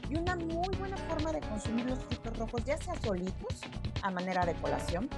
[0.09, 3.61] Y una muy buena forma de consumir los frutos rojos, ya sea solitos,
[4.01, 5.09] a manera de colación,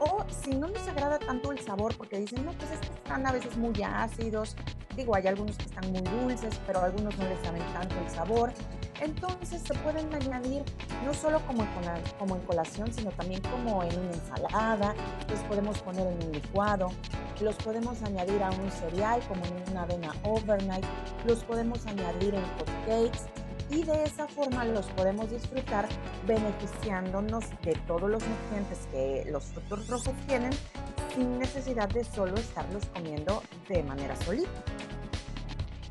[0.00, 3.26] o si no les agrada tanto el sabor, porque dicen, no, pues es que están
[3.26, 4.56] a veces muy ácidos.
[4.96, 8.52] Digo, hay algunos que están muy dulces, pero algunos no les saben tanto el sabor.
[9.00, 10.62] Entonces se pueden añadir
[11.04, 11.68] no solo como en,
[12.18, 14.94] como en colación, sino también como en una ensalada.
[15.28, 16.90] Los podemos poner en un licuado.
[17.40, 20.84] Los podemos añadir a un cereal como en una avena overnight.
[21.26, 25.88] Los podemos añadir en hot cakes y de esa forma los podemos disfrutar
[26.26, 30.52] beneficiándonos de todos los nutrientes que los frutos rojos tienen
[31.14, 34.50] sin necesidad de solo estarlos comiendo de manera solita.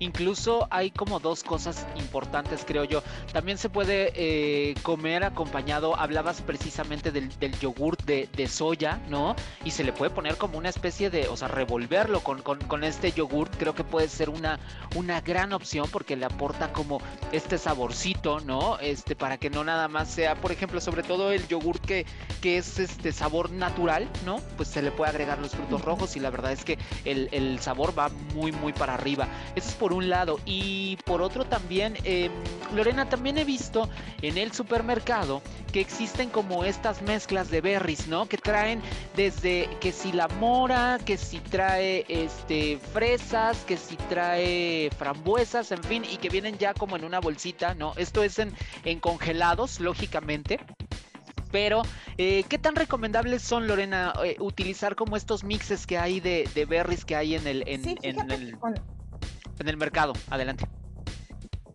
[0.04, 3.02] Incluso hay como dos cosas importantes, creo yo.
[3.32, 9.34] También se puede eh, comer acompañado, hablabas precisamente del, del yogur de, soya, ¿no?
[9.64, 13.14] Y se le puede poner como una especie de, o sea, revolverlo con, con, este
[13.14, 14.60] yogur, creo que puede ser una,
[14.96, 17.00] una gran opción porque le aporta como
[17.32, 18.78] este saborcito, ¿no?
[18.80, 22.06] Este, para que no nada más sea, por ejemplo, sobre todo el yogur que,
[22.42, 24.42] que es este sabor natural, ¿no?
[24.58, 27.60] Pues se le puede agregar los frutos rojos y la verdad es que el, el
[27.62, 29.30] sabor va muy, muy para arriba.
[29.56, 30.40] Eso es por un lado.
[30.46, 32.32] Y por otro también, em,
[32.76, 33.90] Lorena, también he visto
[34.22, 38.28] en el supermercado que existen como estas mezclas de berries, ¿no?
[38.28, 38.82] Que traen
[39.16, 45.84] desde que si la mora, que si trae este fresas, que si trae frambuesas, en
[45.84, 47.94] fin, y que vienen ya como en una bolsita, ¿no?
[47.98, 48.54] Esto es en,
[48.86, 50.60] en congelados, lógicamente
[51.54, 51.84] pero
[52.18, 57.06] eh, ¿qué tan recomendables son, Lorena, eh, utilizar como estos mixes que hay de, berries
[57.06, 58.58] que hay en el, en, en el
[59.60, 60.14] en el mercado.
[60.30, 60.66] Adelante.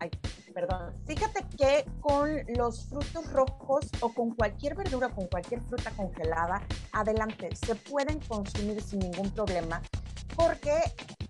[0.01, 0.11] Ay,
[0.55, 0.93] perdón.
[1.07, 6.63] Fíjate que con los frutos rojos o con cualquier verdura, con cualquier fruta congelada,
[6.93, 9.81] adelante, se pueden consumir sin ningún problema
[10.37, 10.81] porque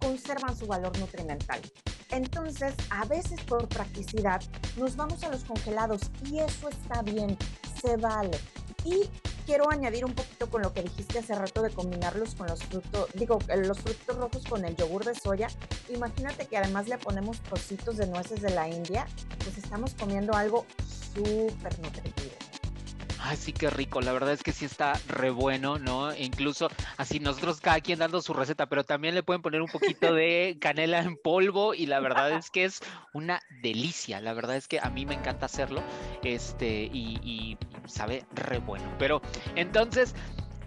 [0.01, 1.61] conservan su valor nutrimental.
[2.11, 4.41] Entonces, a veces por practicidad,
[4.77, 7.37] nos vamos a los congelados y eso está bien,
[7.81, 8.39] se vale.
[8.85, 9.09] Y
[9.49, 13.09] quiero añadir un poquito con lo que dijiste hace rato de combinarlos con los frutos,
[13.15, 15.49] digo, los frutos rojos con el yogur de soya.
[15.89, 19.07] Imagínate que además le ponemos trocitos de nueces de la India,
[19.43, 20.67] pues estamos comiendo algo
[21.15, 22.48] súper nutritivo.
[23.29, 24.01] Ay, sí, qué rico.
[24.01, 26.14] La verdad es que sí está re bueno, ¿no?
[26.17, 30.14] incluso así nosotros cada quien dando su receta, pero también le pueden poner un poquito
[30.14, 32.81] de canela en polvo y la verdad es que es
[33.12, 34.23] una delicia.
[34.23, 35.85] La verdad es que a mí me encanta hacerlo,
[36.23, 38.95] este, y, y sabe re bueno.
[38.99, 39.21] Pero
[39.57, 40.14] entonces,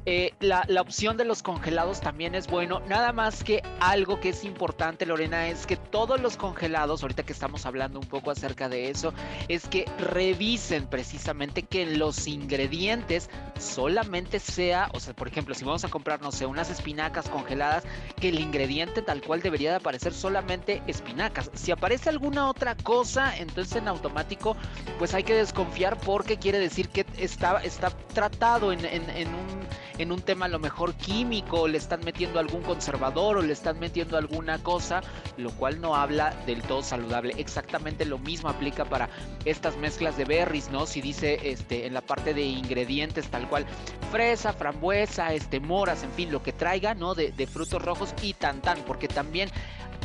[0.08, 2.80] Eh, la, la, opción de los congelados también es bueno.
[2.88, 7.34] Nada más que algo que es importante, Lorena, es que todos los congelados, ahorita que
[7.34, 9.14] estamos hablando un poco acerca de eso,
[9.48, 15.86] es que revisen precisamente que los ingredientes solamente sea, o sea, por ejemplo, si vamos
[15.86, 17.84] a comprar, no sé, unas espinacas congeladas,
[18.20, 21.52] que el ingrediente tal cual debería de aparecer solamente espinacas.
[21.54, 24.58] Si aparece alguna otra cosa, entonces en automático,
[24.98, 29.62] pues hay que desconfiar porque quiere decir que está, está tratado en, en un
[29.98, 33.80] en un tema a lo mejor químico, le están metiendo algún conservador o le están
[33.80, 35.02] metiendo alguna cosa,
[35.38, 37.34] lo cual no habla del todo saludable.
[37.38, 39.10] Exactamente lo mismo aplica para
[39.46, 40.86] estas mezclas de berries, ¿no?
[40.86, 43.66] Si dice este en la parte de ingredientes tal cual
[44.12, 47.16] fresa, frambuesa, este moras, en fin, lo que traiga, ¿no?
[47.16, 49.50] De, de frutos rojos y tan tan, porque también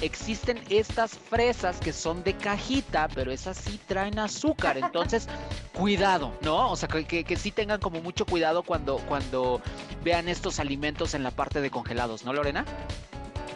[0.03, 4.77] existen estas fresas que son de cajita, pero esas sí traen azúcar.
[4.83, 5.29] Entonces,
[5.73, 6.71] cuidado, ¿no?
[6.71, 9.61] O sea, que, que, sí tengan como mucho cuidado cuando, cuando
[10.03, 12.65] vean estos alimentos en la parte de congelados, ¿no, Lorena?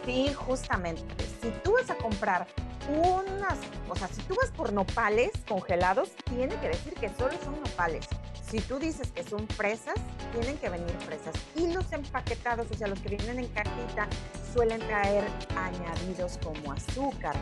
[0.05, 1.03] Sí, justamente.
[1.41, 2.47] Si tú vas a comprar
[2.89, 7.59] unas, o sea, si tú vas por nopales congelados, tiene que decir que solo son
[7.61, 8.07] nopales.
[8.51, 9.95] Si tú dices que son fresas,
[10.33, 11.33] tienen que venir fresas.
[11.55, 14.09] Y los empaquetados, o sea, los que vienen en cajita,
[14.53, 15.23] suelen traer
[15.55, 17.33] añadidos como azúcar.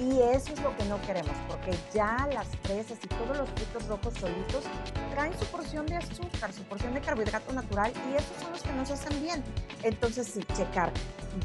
[0.00, 3.86] Y eso es lo que no queremos, porque ya las fresas y todos los frutos
[3.86, 4.64] rojos solitos
[5.12, 8.72] traen su porción de azúcar, su porción de carbohidrato natural, y esos son los que
[8.72, 9.44] nos hacen bien.
[9.84, 10.90] Entonces, sí, checar.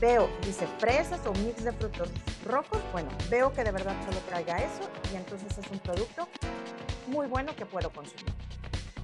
[0.02, 2.10] Veo, dice fresas o mix de frutos
[2.44, 6.28] rojos, bueno, veo que de verdad solo traiga eso, y entonces es un producto
[7.06, 8.34] muy bueno que puedo consumir.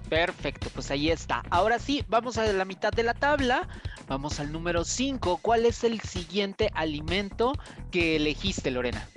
[0.10, 1.44] Perfecto, pues ahí está.
[1.52, 3.68] Ahora sí, vamos a la mitad de la tabla.
[4.08, 5.38] Vamos al número 5.
[5.40, 7.54] ¿Cuál es el siguiente alimento
[7.92, 9.08] que elegiste, Lorena?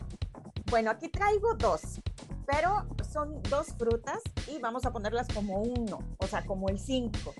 [0.67, 2.03] Bueno, aquí traigo dos,
[2.47, 4.21] pero son dos frutas
[4.55, 7.35] y vamos a ponerlas como uno, o sea, como el 5.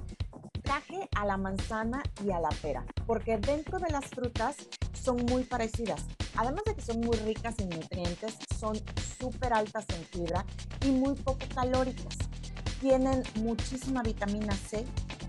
[0.63, 4.57] Traje a la manzana y a la pera, porque dentro de las frutas
[4.95, 6.07] son muy parecidas.
[6.37, 8.81] Además de que son muy ricas en nutrientes, son
[9.19, 10.47] súper altas en fibra
[10.87, 12.17] y muy poco calóricas
[12.83, 14.85] tienen muchísima vitamina C,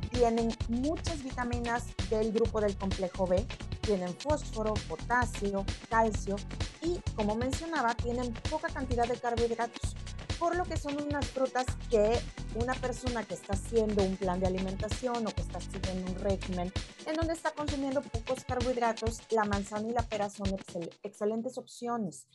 [0.10, 3.46] tienen muchas vitaminas del grupo del complejo B,
[3.82, 6.36] tienen fósforo, potasio, calcio
[6.82, 9.96] y, como mencionaba, tienen poca cantidad de carbohidratos,
[10.40, 12.20] por lo que son unas frutas que
[12.56, 16.74] una persona que está haciendo un plan de alimentación o que está siguiendo un régimen
[17.06, 20.48] en donde está consumiendo pocos carbohidratos, la manzana y la pera son
[21.04, 22.28] excelentes opciones.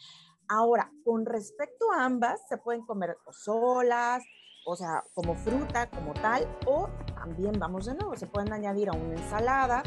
[0.46, 4.22] Ahora, con respecto a ambas, se pueden comer solas,
[4.70, 8.92] o sea, como fruta, como tal, o también vamos de nuevo, se pueden añadir a
[8.92, 9.82] una ensalada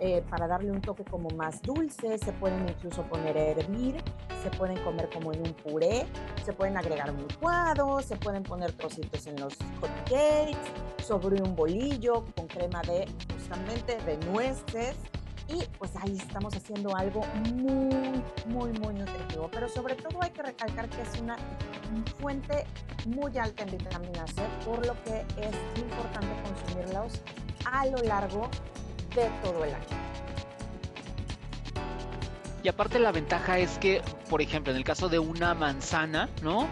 [0.00, 3.96] eh, para darle un toque como más dulce, se pueden incluso poner a hervir,
[4.42, 6.06] se pueden comer como en un puré,
[6.44, 11.56] se pueden agregar un licuado, se pueden poner trocitos en los hot cakes, sobre un
[11.56, 14.94] bolillo con crema de justamente de nueces
[15.48, 17.22] y pues ahí estamos haciendo algo
[17.54, 19.48] muy, muy, muy nutritivo.
[19.50, 21.36] Pero sobre todo hay que recalcar que es una
[22.20, 22.66] fuente
[23.06, 27.20] muy alta en vitamina C, por lo que es importante consumirlos
[27.64, 28.48] a lo largo
[29.14, 29.84] de todo el año.
[32.62, 36.66] Y aparte la ventaja es que, por ejemplo, en el caso de una manzana, ¿no?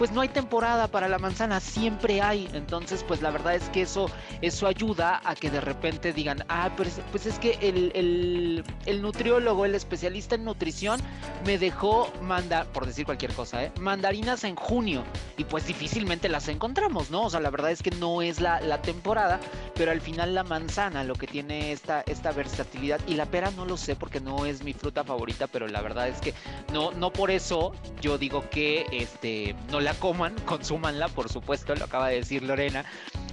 [0.00, 2.48] Pues no hay temporada para la manzana, siempre hay.
[2.54, 4.10] Entonces, pues la verdad es que eso,
[4.40, 9.66] eso ayuda a que de repente digan, ah, pues, pues es que el, el, nutriólogo,
[9.66, 11.02] el especialista en nutrición,
[11.44, 13.72] me dejó mandar, por decir cualquier cosa, ¿eh?
[13.78, 15.04] mandarinas en junio.
[15.36, 17.24] Y pues difícilmente las encontramos, ¿no?
[17.24, 19.38] O sea, la verdad es que no es la, la temporada,
[19.74, 23.00] pero al final la manzana lo que tiene esta, esta versatilidad.
[23.06, 26.08] Y la pera no lo sé porque no es mi fruta favorita, pero la verdad
[26.08, 26.32] es que
[26.72, 31.84] no, no por eso yo digo que este, no la coman, consúmanla, por supuesto, lo
[31.84, 32.84] acaba de decir Lorena.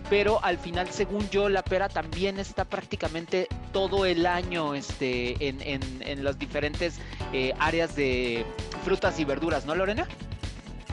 [0.09, 5.61] Pero al final, según yo, la pera también está prácticamente todo el año este, en,
[5.61, 6.99] en, las diferentes
[7.33, 8.45] eh, áreas de
[8.85, 10.07] frutas y verduras, ¿no, Lorena?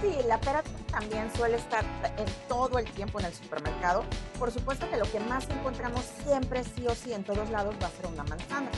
[0.01, 1.85] Sí, la pera también suele estar
[2.19, 4.05] en todo el tiempo en el supermercado.
[4.39, 7.87] Por supuesto que lo que más encontramos siempre, sí o sí, en todos lados va
[7.87, 8.69] a ser una manzana.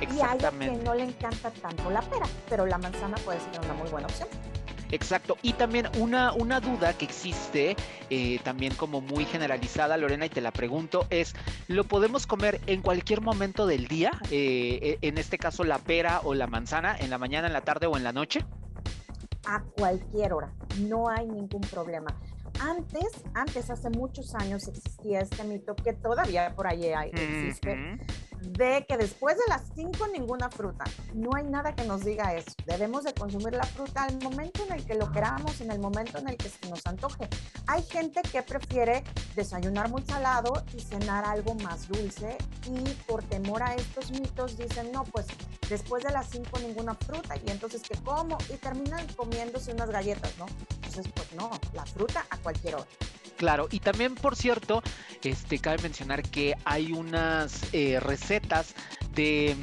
[0.00, 3.60] Y hay a que no le encanta tanto la pera, pero la manzana puede ser
[3.64, 4.28] una muy buena opción.
[4.90, 5.36] Exacto.
[5.42, 7.76] Y también una, una duda que existe,
[8.10, 11.34] eh, también como muy generalizada, Lorena, y te la pregunto, es,
[11.66, 14.10] ¿lo podemos comer en cualquier momento del día?
[14.30, 17.62] Eh, eh, en este caso, la pera o la manzana, en la mañana, en la
[17.62, 18.44] tarde o en la noche.
[19.46, 22.14] A cualquier hora, no hay ningún problema.
[22.60, 27.98] Antes, antes, hace muchos años existía este mito que todavía por ahí existe,
[28.40, 30.84] de que después de las 5 ninguna fruta.
[31.14, 32.52] No hay nada que nos diga eso.
[32.66, 36.18] Debemos de consumir la fruta al momento en el que lo queramos, en el momento
[36.18, 37.28] en el que se nos antoje.
[37.66, 43.62] Hay gente que prefiere desayunar muy salado y cenar algo más dulce y por temor
[43.62, 45.26] a estos mitos dicen, no, pues
[45.68, 50.32] después de las 5 ninguna fruta y entonces que como y terminan comiéndose unas galletas,
[50.38, 50.46] ¿no?
[50.76, 52.86] Entonces, pues no, la fruta a cualquier hora.
[53.38, 54.82] Claro, y también, por cierto,
[55.22, 58.74] este, cabe mencionar que hay unas eh, recetas
[59.14, 59.54] de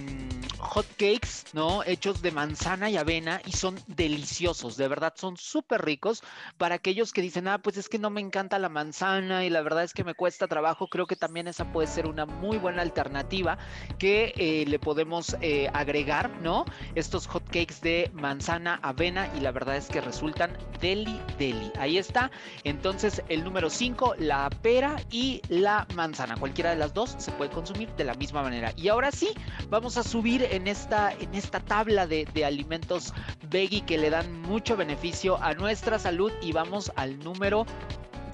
[0.56, 1.84] mm, hot cakes, ¿no?
[1.84, 6.24] Hechos de manzana y avena y son deliciosos, de verdad, son súper ricos.
[6.58, 9.62] Para aquellos que dicen, ah, pues es que no me encanta la manzana y la
[9.62, 12.82] verdad es que me cuesta trabajo, creo que también esa puede ser una muy buena
[12.82, 13.58] alternativa
[13.97, 16.66] que eh, le podemos eh, agregar, ¿no?
[16.95, 21.72] Estos hot cakes de manzana, avena y la verdad es que resultan deli, deli.
[21.78, 22.32] Ahí está.
[22.64, 26.36] Entonces, el número 5, la pera y la manzana.
[26.38, 28.74] Cualquiera de las dos se puede consumir de la misma manera.
[28.76, 29.30] Y ahora sí,
[29.70, 33.14] vamos a subir en esta, en esta tabla de, de alimentos
[33.49, 36.32] veggie que le dan mucho beneficio a nuestra salud.
[36.41, 37.66] Y vamos al número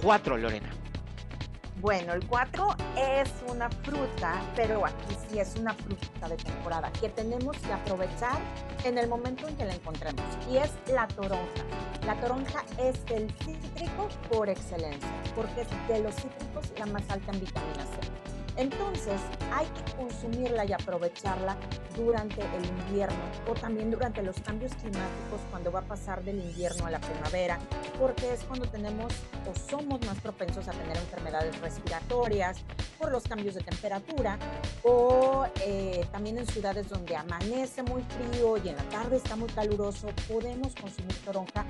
[0.01, 0.69] 4, Lorena.
[1.81, 7.09] Bueno, el 4 es una fruta, pero aquí sí es una fruta de temporada que
[7.09, 8.39] tenemos que aprovechar
[8.83, 11.63] en el momento en que la encontremos y es la toronja.
[12.05, 17.31] La toronja es el cítrico por excelencia, porque es de los cítricos la más alta
[17.31, 18.20] en vitamina C.
[18.57, 19.19] Entonces
[19.53, 21.57] hay que consumirla y aprovecharla
[21.95, 26.85] durante el invierno o también durante los cambios climáticos cuando va a pasar del invierno
[26.85, 27.59] a la primavera,
[27.99, 29.13] porque es cuando tenemos
[29.49, 32.57] o somos más propensos a tener enfermedades respiratorias
[32.97, 34.37] por los cambios de temperatura
[34.83, 39.49] o eh, también en ciudades donde amanece muy frío y en la tarde está muy
[39.49, 41.65] caluroso, podemos consumir toronja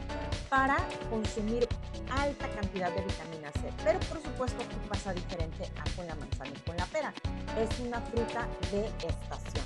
[0.49, 0.77] para
[1.09, 1.67] consumir
[2.11, 3.71] alta cantidad de vitamina C.
[3.83, 7.13] Pero por supuesto pasa diferente a con la manzana con la pera.
[7.59, 9.65] Es una fruta de estación.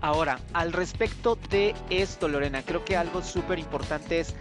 [0.00, 4.34] Ahora, al respecto de esto, Lorena, creo que algo súper importante es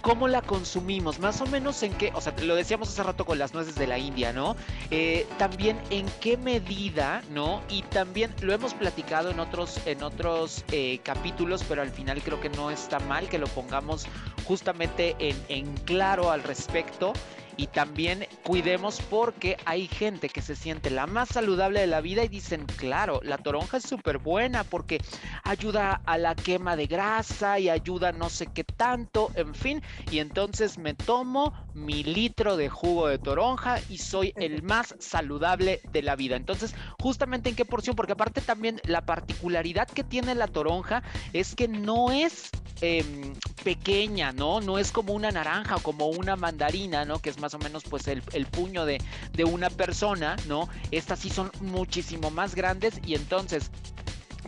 [0.00, 3.40] cómo la consumimos, más o menos en qué, o sea, lo decíamos hace rato con
[3.40, 4.54] las nueces de la India, ¿no?
[4.92, 7.62] Eh, también en qué medida, ¿no?
[7.68, 12.40] Y también lo hemos platicado en otros, en otros eh, capítulos, pero al final creo
[12.40, 14.06] que no está mal que lo pongamos
[14.44, 17.12] justamente en, en claro al respecto
[17.56, 22.24] y también cuidemos porque hay gente que se siente la más saludable de la vida
[22.24, 25.00] y dicen, claro, la toronja es súper buena porque
[25.42, 30.18] ayuda a la quema de grasa y ayuda no sé qué tanto, en fin, y
[30.18, 36.02] entonces me tomo mi litro de jugo de toronja y soy el más saludable de
[36.02, 36.36] la vida.
[36.36, 41.02] Entonces, justamente en qué porción, porque aparte también la particularidad que tiene la toronja
[41.34, 42.50] es que no es
[42.80, 44.60] em, pequeña, ¿no?
[44.60, 47.18] No es como una naranja o como una mandarina, ¿no?
[47.18, 48.98] Que es más o menos pues el, puño de,
[49.34, 50.68] de una persona, ¿no?
[50.90, 53.70] Estas sí son muchísimo más grandes y entonces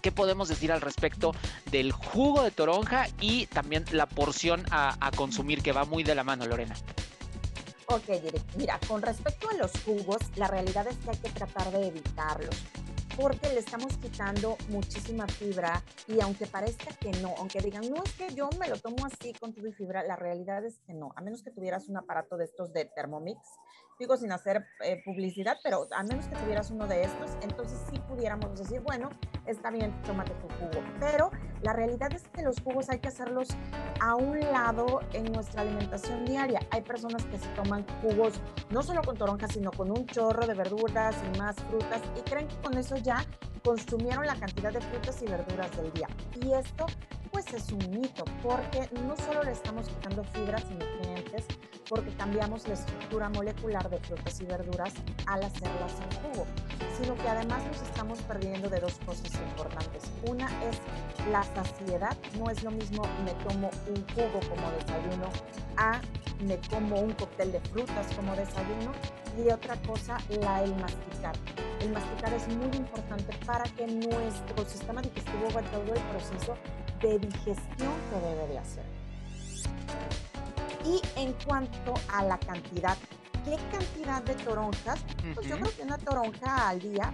[0.00, 1.34] ¿Qué podemos decir al respecto
[1.72, 6.14] del jugo de toronja y también la porción a, a, consumir que va muy de
[6.14, 6.76] la mano, Lorena?
[7.90, 8.04] Ok,
[8.58, 12.54] mira, con respecto a los jugos, la realidad es que hay que tratar de evitarlos
[13.16, 18.12] porque le estamos quitando muchísima fibra y aunque parezca que no, aunque digan, no es
[18.12, 21.20] que yo me lo tomo así con tu fibra, la realidad es que no, a
[21.20, 23.40] menos que tuvieras un aparato de estos de Thermomix,
[23.98, 27.98] digo sin hacer eh, publicidad, pero a menos que tuvieras uno de estos, entonces sí
[28.08, 29.10] pudiéramos decir, bueno,
[29.46, 31.30] está bien, tómate tu jugo, pero
[31.62, 33.48] la realidad es que los jugos hay que hacerlos
[34.00, 36.60] a un lado en nuestra alimentación diaria.
[36.70, 38.40] Hay personas que se toman jugos
[38.70, 42.46] no solo con toronja, sino con un chorro de verduras y más frutas y creen
[42.46, 43.24] que con eso ya
[43.64, 46.08] consumieron la cantidad de frutas y verduras del día.
[46.40, 46.86] Y esto
[47.32, 51.46] pues es un mito, porque no solo le estamos quitando fibras y nutrientes,
[51.88, 54.92] porque cambiamos la estructura molecular de frutas y verduras
[55.26, 56.46] al hacerlas en jugo,
[57.00, 60.04] sino que además nos estamos perdiendo de dos cosas importantes.
[60.28, 60.78] Una es
[61.30, 65.28] la saciedad, no es lo mismo me tomo un jugo como desayuno
[65.76, 66.00] a
[66.40, 68.92] me como un cóctel de frutas como desayuno
[69.36, 71.34] y otra cosa, la el masticar.
[71.80, 76.56] El masticar es muy importante para que nuestro sistema digestivo haga todo el proceso
[77.00, 78.97] de digestión que debe de hacer.
[80.88, 82.96] Y en cuanto a la cantidad,
[83.56, 85.00] ¿qué cantidad de toronjas?
[85.34, 87.12] Pues yo creo que una toronja al día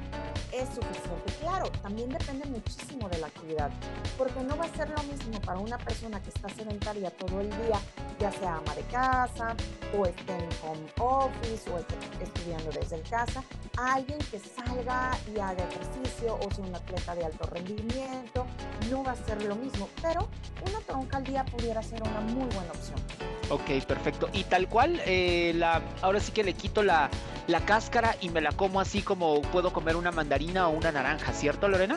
[0.52, 1.32] es suficiente.
[1.40, 3.70] Claro, también depende muchísimo de la actividad,
[4.16, 7.50] porque no va a ser lo mismo para una persona que está sedentaria todo el
[7.50, 7.78] día,
[8.18, 9.54] ya sea ama de casa,
[9.98, 13.42] o esté en home office, o esté estudiando desde casa,
[13.76, 18.46] alguien que salga y haga ejercicio o sea un atleta de alto rendimiento,
[18.90, 20.28] no va a ser lo mismo, pero
[20.66, 22.98] una toronja al día pudiera ser una muy buena opción.
[23.50, 24.28] Ok, perfecto.
[24.32, 27.10] Y tal cual, eh, la, ahora sí que le quito la,
[27.46, 31.32] la cáscara y me la como así como puedo comer una mandarina o una naranja,
[31.32, 31.96] ¿cierto, Lorena?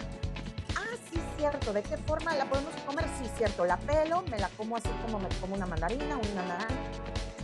[0.76, 1.74] Ah, sí, cierto.
[1.74, 3.06] ¿De qué forma la podemos comer?
[3.22, 3.66] Sí, cierto.
[3.66, 6.76] La pelo, me la como así como me como una mandarina, una naranja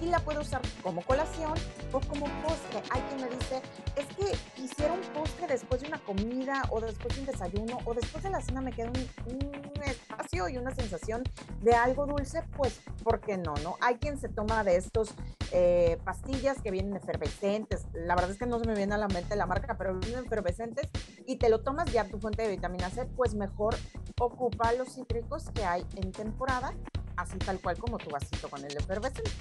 [0.03, 1.53] y la puedo usar como colación
[1.91, 2.81] o como postre.
[2.91, 3.61] Hay quien me dice,
[3.95, 7.93] es que quisiera un postre después de una comida o después de un desayuno o
[7.93, 11.23] después de la cena me queda un, espacio y una sensación
[11.61, 13.53] de algo dulce, pues, ¿por qué no?
[13.63, 13.75] no?
[13.81, 15.13] Hay quien se toma de estos
[15.51, 17.85] eh, pastillas que vienen efervescentes.
[17.93, 20.23] La verdad es que no se me viene a la mente la marca, pero vienen
[20.23, 20.87] efervescentes
[21.27, 23.75] y te lo tomas ya tu fuente de vitamina C, pues mejor
[24.17, 26.73] ocupa los cítricos que hay en temporada,
[27.17, 29.31] así tal cual como tu vasito con el efervescente.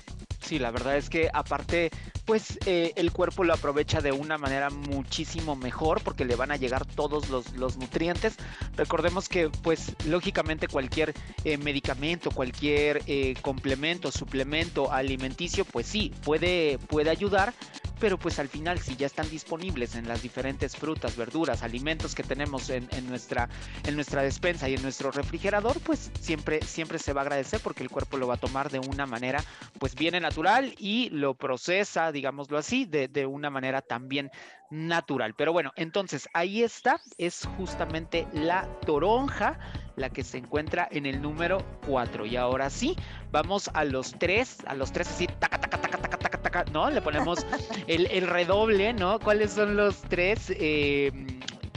[0.52, 1.90] Sí, la verdad es que aparte,
[2.26, 6.56] pues eh, el cuerpo lo aprovecha de una manera muchísimo mejor porque le van a
[6.56, 8.34] llegar todos los, nutrientes.
[8.76, 16.78] Recordemos que, pues, lógicamente cualquier eh, medicamento, cualquier eh, complemento, suplemento alimenticio, pues sí, puede,
[16.86, 17.54] puede ayudar,
[18.02, 22.24] pero pues al final si ya están disponibles en las diferentes frutas, verduras, alimentos que
[22.24, 23.48] tenemos en, nuestra,
[23.86, 27.84] en nuestra despensa y en nuestro refrigerador, pues siempre, siempre se va a agradecer porque
[27.84, 29.44] el cuerpo lo va a tomar de una manera
[29.78, 34.32] pues bien natural y lo procesa, digámoslo así, de, de una manera también
[34.72, 35.34] natural.
[35.34, 39.58] Pero bueno, entonces ahí está, es justamente la toronja
[39.96, 42.24] la que se encuentra en el número 4.
[42.24, 42.96] Y ahora sí,
[43.30, 46.90] vamos a los tres, a los tres así, taca, taca, taca, taca, taca, taca, ¿no?
[46.90, 47.46] Le ponemos
[47.86, 49.20] el, el redoble, ¿no?
[49.20, 51.12] ¿Cuáles son los tres eh,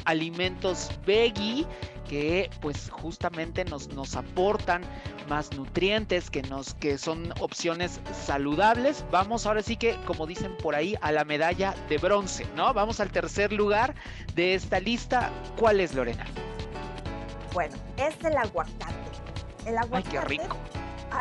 [0.06, 1.66] alimentos veggie?
[2.08, 4.84] Que pues justamente nos, nos aportan
[5.28, 9.06] más nutrientes, que, nos, que son opciones saludables.
[9.12, 12.74] Vamos ahora sí que, como dicen por ahí, a la medalla de bronce, ¿no?
[12.74, 13.96] Vamos al tercer lugar
[14.36, 15.32] de esta lista.
[15.58, 16.26] ¿Cuál es, Lorena?
[17.54, 18.94] Bueno, es el aguacate.
[19.66, 20.18] El aguacate.
[20.18, 20.58] Ay, qué rico.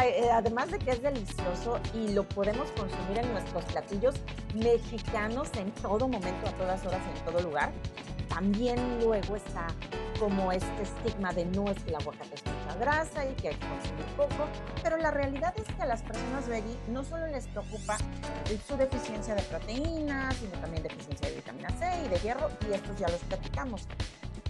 [0.02, 4.16] Eh, además de que es delicioso y lo podemos consumir en nuestros platillos
[4.54, 7.70] mexicanos en todo momento, a todas horas, en todo lugar,
[8.34, 9.68] también luego está
[10.18, 13.54] como este estigma de no es que el aguacate es mucha grasa y que hay
[13.54, 14.48] que consumir poco,
[14.82, 17.96] pero la realidad es que a las personas veggie no solo les preocupa
[18.66, 22.98] su deficiencia de proteínas, sino también deficiencia de vitamina C y de hierro, y estos
[22.98, 23.86] ya los platicamos.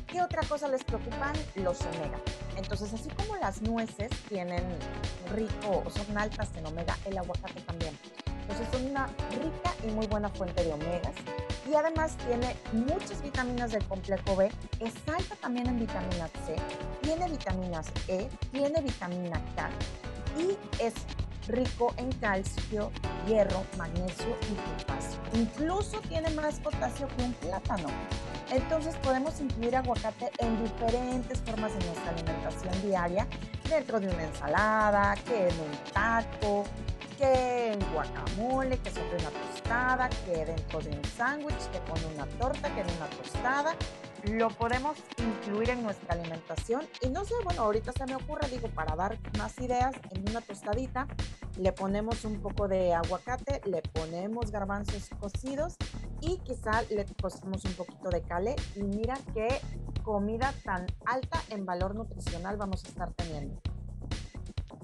[0.07, 1.33] ¿Qué otra cosa les preocupan?
[1.57, 2.19] Los omega.
[2.57, 4.65] Entonces, así como las nueces tienen
[5.35, 7.99] rico son altas en omega, el aguacate también.
[8.49, 11.15] Entonces, son una rica y muy buena fuente de omegas.
[11.71, 16.57] Y además tiene muchas vitaminas del complejo B, es alta también en vitamina C,
[17.01, 19.71] tiene vitaminas E, tiene vitamina K
[20.39, 20.93] y es
[21.49, 22.91] rico en calcio,
[23.27, 25.19] hierro, magnesio y potasio.
[25.35, 27.89] Incluso tiene más potasio que un plátano.
[28.51, 33.27] Entonces podemos incluir aguacate en diferentes formas en nuestra alimentación diaria,
[33.69, 36.65] dentro de una ensalada, que en un taco,
[37.17, 42.27] que en guacamole, que sobre una tostada, que dentro de un sándwich, que con una
[42.39, 43.75] torta, que en una tostada.
[44.25, 48.69] Lo podemos incluir en nuestra alimentación y no sé, bueno, ahorita se me ocurre, digo,
[48.69, 51.07] para dar más ideas, en una tostadita
[51.59, 55.77] le ponemos un poco de aguacate, le ponemos garbanzos cocidos
[56.21, 59.61] y quizá le cocemos un poquito de cale y mira qué
[60.03, 63.61] comida tan alta en valor nutricional vamos a estar teniendo.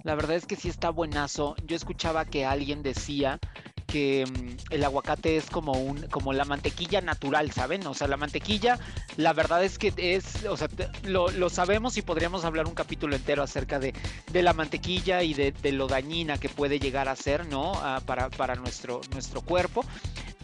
[0.03, 1.57] La verdad es que sí está buenazo.
[1.67, 3.39] Yo escuchaba que alguien decía
[3.87, 7.87] que mm, el aguacate es como un como la mantequilla natural, ¿saben?
[7.87, 8.79] O sea, la mantequilla,
[9.17, 10.69] la verdad es que es, o sea,
[11.05, 13.93] lo, sabemos y podríamos hablar un capítulo entero acerca de,
[14.33, 17.73] de la mantequilla y de, lo dañina que puede llegar a ser, ¿no?
[17.77, 19.85] Ah, para, para nuestro, nuestro cuerpo.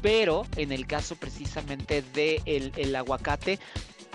[0.02, 3.58] Pero en el caso precisamente del de el aguacate,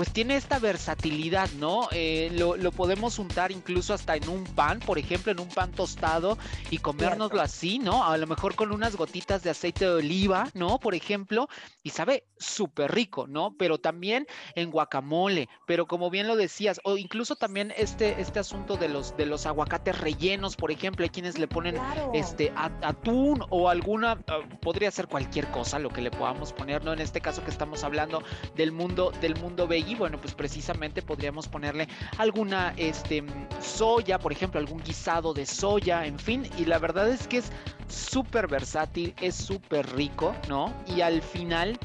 [0.02, 1.88] pues tiene esta versatilidad, ¿no?
[1.92, 6.40] Eh, lo, podemos untar incluso hasta en un pan, por ejemplo, en un pan tostado
[6.72, 8.04] y comérnoslo así, ¿no?
[8.04, 10.80] A lo mejor con unas gotitas de aceite de oliva, ¿no?
[10.80, 11.48] Por ejemplo,
[11.84, 13.56] y sabe súper rico, ¿no?
[13.60, 14.26] Pero también
[14.56, 19.16] en guacamole, pero como bien lo decías, o incluso también este, este asunto de los,
[19.18, 21.78] de los aguacates rellenos, por ejemplo, hay quienes le ponen
[22.16, 26.92] este atún o alguna, ah, podría ser cualquier cosa lo que le podamos poner, ¿no?
[26.92, 28.24] En este caso que estamos hablando
[28.56, 31.86] del mundo, del mundo veggie y bueno, pues precisamente podríamos ponerle
[32.18, 33.24] alguna este,
[33.60, 37.52] soya, por ejemplo, algún guisado de soya, en fin, y la verdad es que es
[37.90, 40.74] súper versátil, es súper rico, ¿no?
[40.88, 41.78] Y al final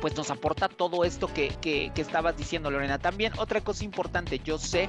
[0.00, 2.98] pues nos aporta todo esto que, que, estabas diciendo, Lorena.
[2.98, 4.88] También otra cosa importante, yo sé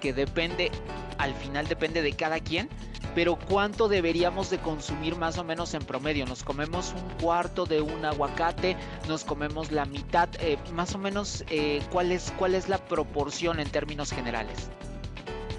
[0.00, 0.70] que depende,
[1.18, 2.68] al final depende de cada quien,
[3.14, 6.26] pero ¿cuánto deberíamos de consumir más o menos en promedio?
[6.26, 8.76] Nos comemos un cuarto de un aguacate,
[9.08, 13.60] nos comemos la mitad, eh, más o menos, eh, ¿cuál, es, ¿cuál es la proporción
[13.60, 14.70] en términos generales?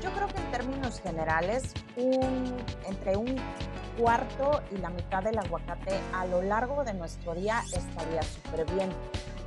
[0.04, 2.56] Yo creo que en términos generales, un,
[2.88, 3.36] entre un
[3.98, 8.90] cuarto y la mitad del aguacate a lo largo de nuestro día estaría súper bien.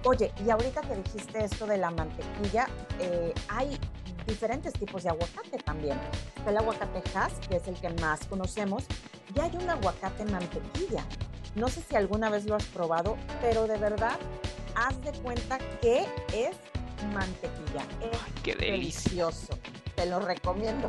[0.04, 2.68] Oye, y ahorita que dijiste esto de la mantequilla,
[3.00, 3.78] eh, hay
[4.26, 5.98] diferentes tipos de aguacate también.
[6.36, 8.84] Está el aguacate Hass, que es el que más conocemos,
[9.34, 11.04] y hay un aguacate mantequilla.
[11.54, 14.18] No sé si alguna vez lo has probado, pero de verdad,
[14.74, 16.56] haz de cuenta que es
[17.12, 17.82] mantequilla.
[18.00, 19.58] Es ¡Qué delicioso!
[19.96, 20.88] Te lo recomiendo.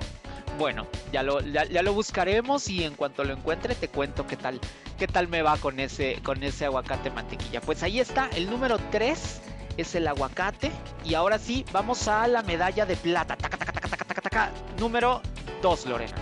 [0.58, 4.38] Bueno, ya lo, ya, ya, lo buscaremos y en cuanto lo encuentre te cuento qué
[4.38, 4.60] tal,
[4.98, 7.62] qué tal me va con ese, con ese aguacate mantequilla.
[7.62, 9.42] Pues ahí está, el número 3
[9.78, 10.72] es el aguacate.
[11.04, 13.36] Y ahora sí, vamos a la medalla de plata.
[13.36, 14.52] Taca, taca, taca, taca, taca, taca.
[14.80, 15.22] Número
[15.62, 16.16] 2, Lorena.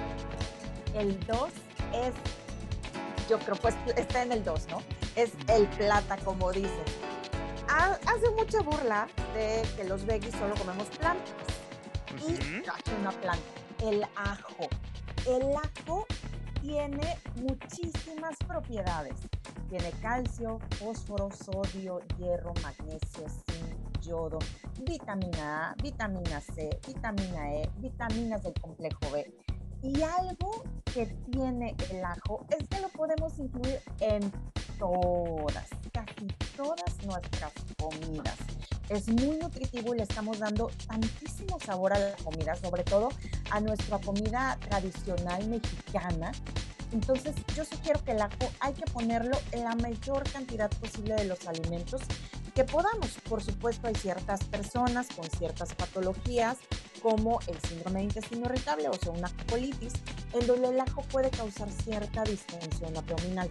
[0.95, 1.49] El 2
[1.93, 2.13] es,
[3.29, 4.81] yo creo, pues está en el 2, ¿no?
[5.15, 6.71] Es el plata, como dices.
[7.67, 11.33] Hace mucha burla de que los veggies solo comemos plantas.
[12.11, 13.43] Y una planta,
[13.81, 14.67] el ajo.
[15.27, 16.05] El ajo
[16.61, 19.15] tiene muchísimas propiedades.
[19.69, 24.39] Tiene calcio, fósforo, sodio, hierro, magnesio, zinc, yodo,
[24.81, 29.33] vitamina A, vitamina C, vitamina E, vitaminas del complejo B.
[29.81, 34.31] Y algo que tiene el ajo es que lo podemos incluir en
[34.77, 38.37] todas, casi todas nuestras comidas.
[38.89, 43.09] Es muy nutritivo y le estamos dando tantísimo sabor a la comida, sobre todo
[43.51, 46.31] a nuestra comida tradicional mexicana.
[46.91, 51.25] Entonces yo sugiero que el ajo hay que ponerlo en la mayor cantidad posible de
[51.25, 52.01] los alimentos
[52.53, 53.09] que podamos.
[53.27, 56.57] Por supuesto hay ciertas personas con ciertas patologías
[57.01, 59.93] como el síndrome de intestino irritable o sea una colitis,
[60.33, 63.49] en donde el ajo puede causar cierta distensión abdominal.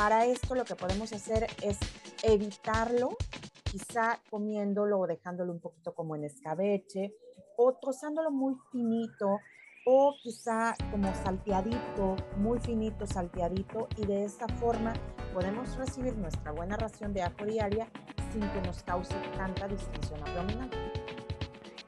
[0.00, 1.78] Para esto lo que podemos hacer es
[2.22, 3.18] evitarlo,
[3.64, 7.14] quizá comiéndolo o dejándolo un poquito como en escabeche
[7.58, 9.40] o trozándolo muy finito
[9.84, 14.94] o quizá como salteadito, muy finito, salteadito y de esta forma
[15.34, 17.86] podemos recibir nuestra buena ración de ajo diaria
[18.32, 20.70] sin que nos cause tanta distensión abdominal.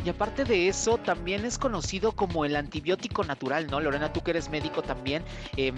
[0.05, 3.80] Y aparte de eso, también es conocido como el antibiótico natural, ¿no?
[3.80, 5.22] Lorena, tú que eres médico también,
[5.57, 5.72] eh,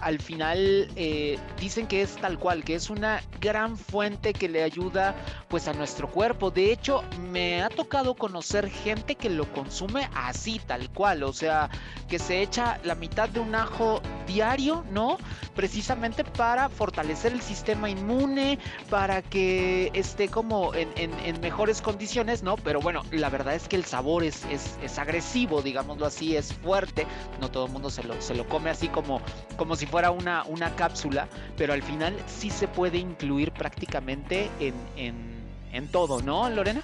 [0.00, 4.62] al final eh, dicen que es tal cual, que es una gran fuente que le
[4.62, 5.14] ayuda
[5.48, 6.50] pues a nuestro cuerpo.
[6.50, 11.68] De hecho, me ha tocado conocer gente que lo consume así, tal cual, o sea,
[12.08, 15.18] que se echa la mitad de un ajo diario, ¿no?
[15.54, 18.58] Precisamente para fortalecer el sistema inmune,
[18.88, 22.56] para que esté como en, en mejores condiciones, ¿no?
[22.56, 26.52] Pero bueno, la verdad es que el sabor es, es, es, agresivo, digámoslo así, es
[26.52, 27.06] fuerte.
[27.40, 29.20] No todo el mundo se lo, se lo come así como,
[29.56, 34.74] como si fuera una, una cápsula, pero al final sí se puede incluir prácticamente en,
[34.96, 35.14] en,
[35.72, 36.82] en todo, ¿no, Lorena?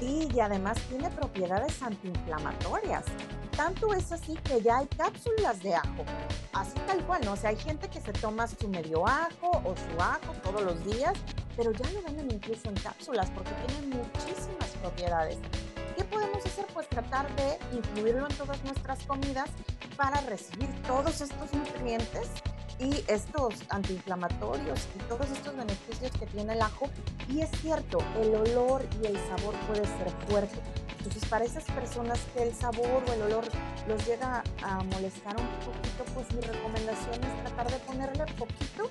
[0.00, 3.04] Sí, y además tiene propiedades antiinflamatorias.
[3.56, 6.04] Tanto es así que ya hay cápsulas de ajo,
[6.54, 7.32] así tal cual, ¿no?
[7.32, 10.84] O sea, hay gente que se toma su medio ajo o su ajo todos los
[10.86, 11.12] días,
[11.56, 15.38] pero ya lo venden incluso en cápsulas porque tiene muchísimas propiedades.
[16.02, 16.66] ¿Qué podemos hacer?
[16.74, 19.48] Pues tratar de incluirlo en todas nuestras comidas
[19.96, 22.28] para recibir todos estos nutrientes
[22.80, 26.90] y estos antiinflamatorios y todos estos beneficios que tiene el ajo.
[27.28, 30.58] Y es cierto, el olor y el sabor puede ser fuerte.
[30.98, 33.44] Entonces, para esas personas que el sabor o el olor
[33.86, 38.90] los llega a molestar un poquito, pues mi recomendación es tratar de ponerle poquito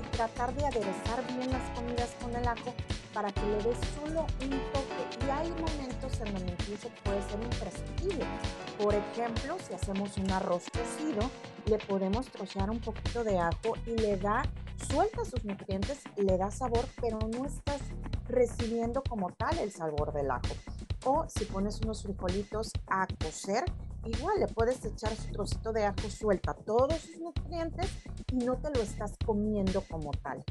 [0.00, 2.72] y tratar de aderezar bien las comidas con el ajo
[3.12, 5.01] para que le des solo un toque.
[5.26, 8.24] Y hay momentos en donde incluso puede ser imprescindible.
[8.78, 11.30] Por ejemplo, si hacemos un arroz cocido,
[11.66, 14.42] le podemos trocear un poquito de ajo y le da,
[14.90, 17.80] suelta sus nutrientes, le da sabor, pero no estás
[18.28, 20.54] recibiendo como tal el sabor del ajo.
[21.04, 23.64] O si pones unos frijolitos a cocer,
[24.04, 27.90] igual le puedes echar su trocito de ajo, suelta todos sus nutrientes
[28.32, 30.44] y no te lo estás comiendo como tal.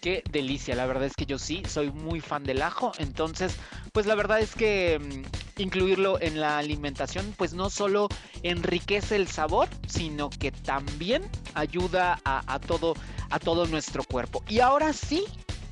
[0.00, 3.56] Qué delicia, la verdad es que yo sí soy muy fan del ajo, entonces
[3.92, 8.08] pues la verdad es que mmm, incluirlo en la alimentación pues no solo
[8.42, 11.22] enriquece el sabor, sino que también
[11.52, 12.94] ayuda a todo,
[13.28, 14.42] a todo nuestro cuerpo.
[14.48, 15.24] Y ahora sí,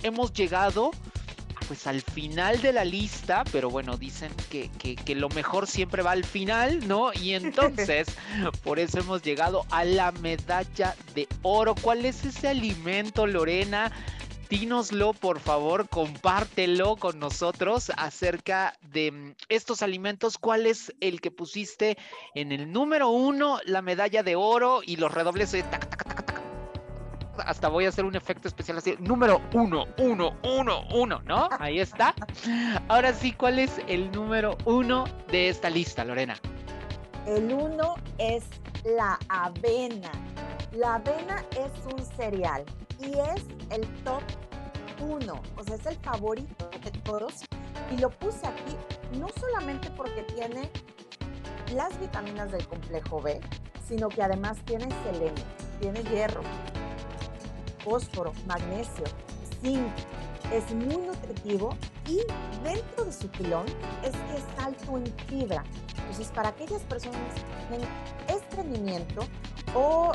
[0.02, 0.90] hemos llegado
[1.68, 6.02] pues al final de la lista, pero bueno, dicen que, que, que, lo mejor siempre
[6.02, 7.12] va al final, ¿no?
[7.12, 8.08] Y entonces,
[8.64, 11.74] por eso hemos llegado a la medalla de oro.
[11.80, 13.92] ¿Cuál es ese alimento, Lorena?
[14.48, 20.38] dínoslo, por favor, compártelo con nosotros acerca de mm, estos alimentos.
[20.38, 21.98] ¿Cuál es el que pusiste
[22.34, 26.26] en el número uno, la medalla de oro y los redobles de tac, tac, tac,
[26.26, 26.37] tac?
[27.46, 28.96] Hasta voy a hacer un efecto especial así.
[28.98, 31.48] Número uno, uno, uno, uno, ¿no?
[31.58, 32.14] Ahí está.
[32.88, 36.36] Ahora sí, ¿cuál es el número uno de esta lista, Lorena?
[37.26, 38.44] El uno es
[38.84, 40.10] la avena.
[40.72, 42.64] La avena es un cereal
[43.00, 44.22] y es el top
[45.00, 47.44] uno, o sea, es el favorito de todos.
[47.90, 48.76] Y lo puse aquí
[49.18, 50.70] no solamente porque tiene
[51.74, 53.40] las vitaminas del complejo B,
[53.86, 55.44] sino que además tiene selenio,
[55.80, 56.42] tiene hierro,
[57.88, 59.04] fósforo, magnesio,
[59.62, 59.92] zinc,
[60.52, 61.74] es muy nutritivo
[62.06, 62.20] y
[62.62, 63.66] dentro de su pilón
[64.02, 65.64] es que es alto en fibra.
[65.96, 67.88] Entonces, para aquellas personas que tienen
[68.28, 69.22] estreñimiento
[69.74, 70.12] o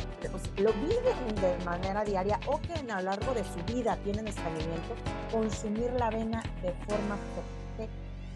[0.58, 4.96] lo viven de manera diaria o que a lo largo de su vida tienen estreñimiento,
[5.32, 7.54] consumir la avena de forma frecuente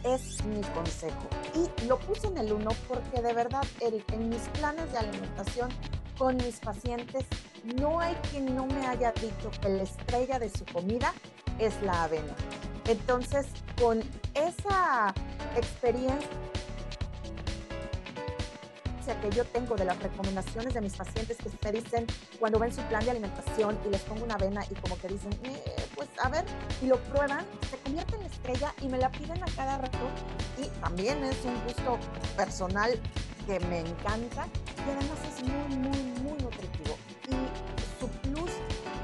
[0.04, 1.28] es mi consejo.
[1.56, 5.70] Y lo puse en el uno porque de verdad, Eric, en mis planes de alimentación
[6.18, 7.26] con mis pacientes,
[7.80, 11.14] no hay quien no me haya dicho que la estrella de su comida
[11.60, 12.34] es la avena.
[12.88, 13.48] Entonces,
[13.80, 14.02] con
[14.34, 15.14] esa
[15.56, 16.28] experiencia
[19.22, 22.06] que yo tengo de las recomendaciones de mis pacientes que se dicen
[22.40, 25.32] cuando ven su plan de alimentación y les pongo una avena y como que dicen,
[25.44, 25.64] eh,
[25.98, 26.46] pues a ver,
[26.82, 29.98] y lo prueban, se convierte en estrella y me la piden a cada rato
[30.58, 32.00] y también es un gusto
[32.38, 32.98] personal
[33.48, 36.98] que me encanta y además es muy, muy, muy nutritivo.
[37.28, 38.52] Y su plus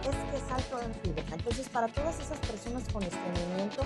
[0.03, 1.23] es que es alto en fibra.
[1.33, 3.83] Entonces, para todas esas personas con estreñimiento,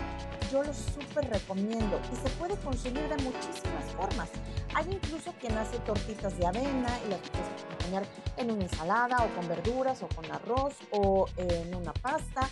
[0.51, 4.30] yo lo súper recomiendo y se puede consumir de muchísimas formas.
[4.74, 8.03] Hay incluso quien hace tortitas de avena y las puedes acompañar
[8.38, 12.49] en una ensalada o con verduras o con arroz o en una pasta.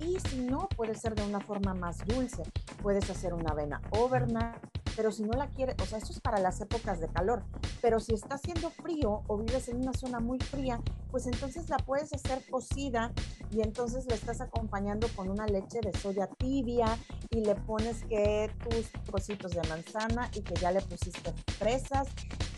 [0.00, 2.42] Y si no, puede ser de una forma más dulce.
[2.82, 4.56] Puedes hacer una avena overnight
[4.98, 7.44] pero si no la quieres, o sea, esto es para las épocas de calor,
[7.80, 10.80] pero si está haciendo frío o vives en una zona muy fría,
[11.12, 13.12] pues entonces la puedes hacer cocida
[13.52, 16.98] y entonces la estás acompañando con una leche de soya tibia
[17.30, 22.08] y le pones que tus trocitos de manzana y que ya le pusiste fresas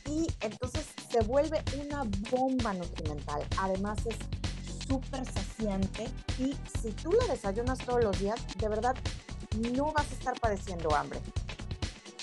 [0.09, 3.43] y entonces se vuelve una bomba nutrimental.
[3.59, 4.17] Además es
[4.91, 8.97] súper saciante y si tú la desayunas todos los días, de verdad
[9.77, 11.21] no vas a estar padeciendo hambre.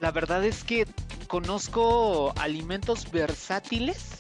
[0.02, 0.86] La verdad es que
[1.28, 4.18] conozco alimentos versátiles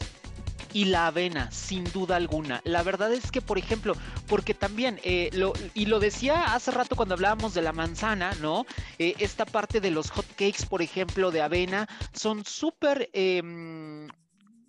[0.71, 2.61] y la avena, sin duda alguna.
[2.63, 3.95] La verdad es que, por ejemplo,
[4.27, 8.65] porque también, eh, lo, y lo decía hace rato cuando hablábamos de la manzana, ¿no?
[8.97, 13.09] Eh, esta parte de los hot cakes, por ejemplo, de avena, son súper...
[13.11, 14.07] Em,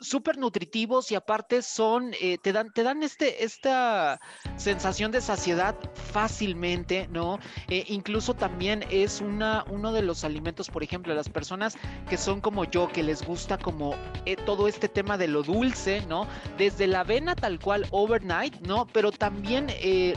[0.01, 4.21] súper nutritivos y aparte son, eh, te dan, te dan este, esta
[4.57, 7.39] sensación de saciedad fácilmente, ¿no?
[7.69, 11.77] Eh, incluso también es una, uno de los alimentos, por ejemplo, las personas
[12.09, 13.95] que son como yo, que les gusta como
[14.25, 16.27] eh, todo este tema de lo dulce, ¿no?
[16.57, 18.87] Desde la avena tal cual overnight, ¿no?
[18.87, 19.69] Pero también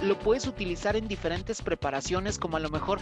[0.01, 2.99] lo puedes utilizar en diferentes preparaciones, como a lo mejor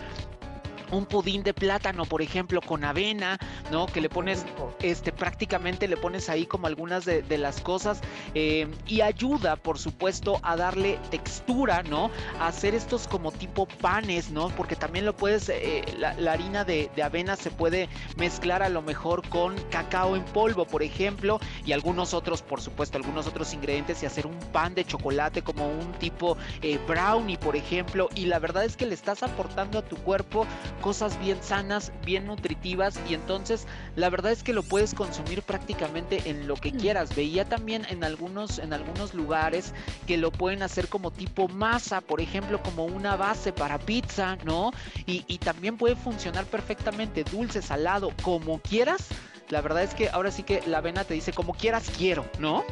[0.91, 3.37] un pudín de plátano, por ejemplo, con avena,
[3.71, 3.85] ¿no?
[3.87, 4.45] Que le pones,
[4.81, 8.01] este, prácticamente le pones ahí como algunas de, las cosas
[8.33, 12.11] eh, y ayuda, por supuesto, a darle textura, ¿no?
[12.39, 14.49] A hacer estos como tipo panes, ¿no?
[14.49, 17.87] Porque también lo puedes, eh, la, harina de, avena se puede
[18.17, 22.97] mezclar a lo mejor con cacao en polvo, por ejemplo, y algunos otros, por supuesto,
[22.97, 27.55] algunos otros ingredientes y hacer un pan de chocolate como un tipo eh, brownie, por
[27.55, 30.45] ejemplo, y la verdad es que le estás aportando a tu cuerpo
[30.79, 36.21] cosas bien sanas, bien nutritivas y entonces la verdad es que lo puedes consumir prácticamente
[36.25, 36.77] en lo que mm.
[36.77, 37.15] quieras.
[37.15, 39.73] Veía también en algunos, en algunos lugares
[40.07, 44.71] que lo pueden hacer como tipo masa, por ejemplo, como una base para pizza, ¿no?
[45.05, 49.07] Y, y también puede funcionar perfectamente dulce, salado, como quieras.
[49.49, 52.63] La verdad es que ahora sí que la avena te dice como quieras quiero, ¿no?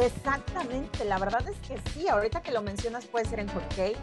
[0.00, 3.98] Exactamente, la verdad es que sí, ahorita que lo mencionas puede ser en hot cakes,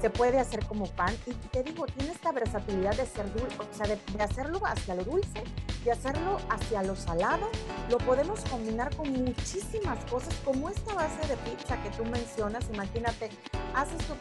[0.00, 3.74] se puede hacer como pan y te digo, tiene esta versatilidad de ser dulce, o
[3.74, 5.42] sea, de, hacerlo hacia lo dulce,
[5.84, 7.48] de hacerlo hacia lo salado,
[7.90, 13.30] lo podemos combinar con muchísimas cosas, como esta base de pizza que tú mencionas, imagínate,
[13.74, 14.14] haces tu,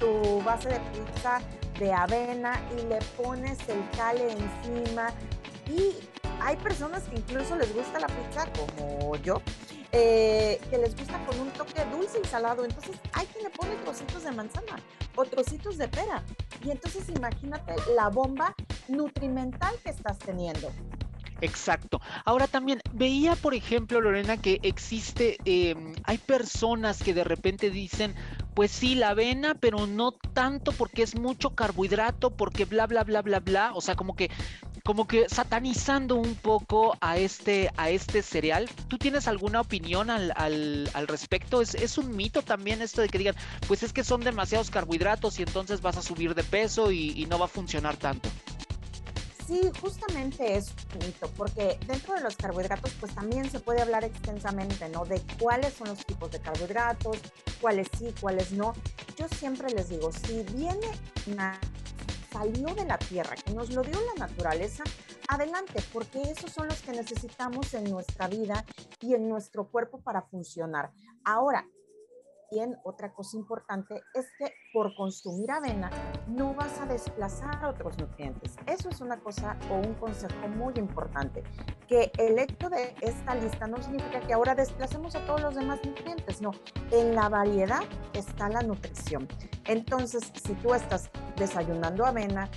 [0.00, 1.38] tu base de pizza
[1.78, 5.10] de avena y le pones el cale encima
[5.70, 5.94] y
[6.40, 9.40] hay personas que incluso les gusta la pizza como yo
[9.92, 12.64] eh, que les gusta con un toque dulce y salado.
[12.64, 14.76] Entonces hay quien le pone trocitos de manzana
[15.14, 16.22] o trocitos de pera.
[16.64, 18.54] Y entonces imagínate la bomba
[18.88, 20.70] nutrimental que estás teniendo.
[21.42, 22.00] Exacto.
[22.24, 28.14] Ahora también veía, por ejemplo, Lorena, que existe, em, hay personas que de repente dicen,
[28.54, 33.22] pues sí, la avena, pero no tanto porque es mucho carbohidrato, porque bla, bla, bla,
[33.22, 33.72] bla, bla.
[33.74, 34.30] O sea, como que
[34.84, 38.68] como que satanizando un poco a este, a este cereal.
[38.88, 41.62] ¿Tú tienes alguna opinión al, al, respecto?
[41.62, 43.36] ¿Es, ¿Es, un mito también esto de que digan,
[43.68, 47.38] pues es que son demasiados carbohidratos y entonces vas a subir de peso y no
[47.38, 48.28] va a funcionar tanto?
[49.52, 54.02] Sí, justamente es un mito, porque dentro de los carbohidratos, pues también se puede hablar
[54.02, 55.04] extensamente, ¿no?
[55.04, 57.18] De cuáles son los tipos de carbohidratos,
[57.60, 58.72] cuáles sí, cuáles no.
[59.18, 60.86] Yo siempre les digo, si viene
[62.32, 64.84] salió de la tierra, que nos lo dio la naturaleza,
[65.28, 68.64] adelante, porque esos son los que necesitamos en nuestra vida
[69.02, 70.92] y en nuestro cuerpo para funcionar.
[71.24, 71.66] Ahora,
[72.84, 75.90] otra cosa importante es que por consumir avena
[76.28, 78.56] no vas a desplazar otros nutrientes.
[78.66, 81.42] Eso es una cosa o un consejo muy importante,
[81.88, 85.80] que el hecho de esta lista no significa que ahora desplacemos a todos los demás
[85.84, 86.50] nutrientes, no,
[86.90, 87.82] en la variedad
[88.12, 89.28] está la nutrición.
[89.64, 92.50] Entonces, si tú estás desayunando avena,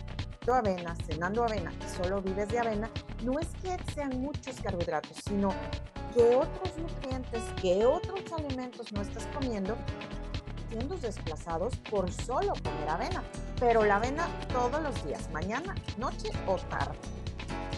[0.54, 2.90] avena, cenando avena y solo vives de avena,
[3.24, 5.54] no es que sean muchos carbohidratos, sino
[6.14, 9.76] qué otros nutrientes, qué otros alimentos no estás comiendo
[10.70, 13.24] siendo desplazados por solo comer avena.
[13.60, 16.98] Pero la avena todos los días, mañana, noche o tarde.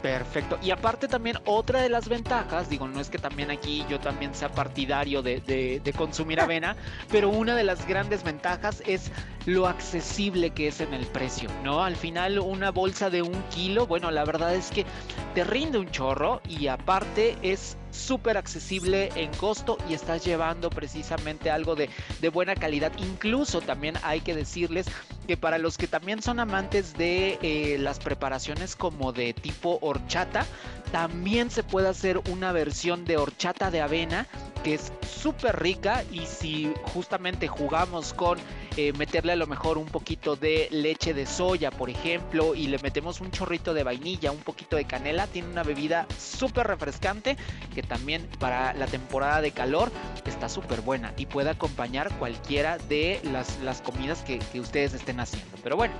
[0.01, 0.57] Perfecto.
[0.61, 4.33] Y aparte también otra de las ventajas, digo, no es que también aquí yo también
[4.35, 6.75] sea partidario de, de, consumir avena,
[7.11, 9.11] pero una de las grandes ventajas es
[9.45, 11.83] lo accesible que es en el precio, ¿no?
[11.83, 14.85] Al final una bolsa de un kilo, bueno, la verdad es que
[15.33, 21.49] te rinde un chorro y aparte es súper accesible en costo y estás llevando precisamente
[21.49, 21.89] algo de,
[22.21, 22.91] de, buena calidad.
[22.97, 24.87] Incluso también hay que decirles
[25.27, 30.45] que para los que también son amantes de eh, las preparaciones como de tipo horchata,
[30.91, 34.27] también se puede hacer una versión de horchata de avena
[34.63, 38.37] que es súper rica y si justamente jugamos con
[38.75, 42.77] eh, meterle a lo mejor un poquito de leche de soya, por ejemplo, y le
[42.79, 47.37] metemos un chorrito de vainilla, un poquito de canela, tiene una bebida súper refrescante
[47.73, 49.91] que también para la temporada de calor
[50.25, 55.19] está súper buena y puede acompañar cualquiera de las, las comidas que, que ustedes estén
[55.19, 55.57] haciendo.
[55.63, 55.93] Pero bueno,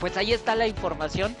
[0.00, 1.36] pues ahí está la información.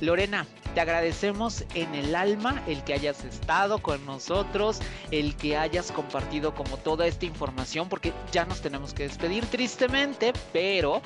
[0.00, 4.80] Lorena, te agradecemos en el alma el que hayas estado con nosotros,
[5.10, 10.32] el que hayas compartido como toda esta información, porque ya nos tenemos que despedir tristemente,
[10.52, 11.00] pero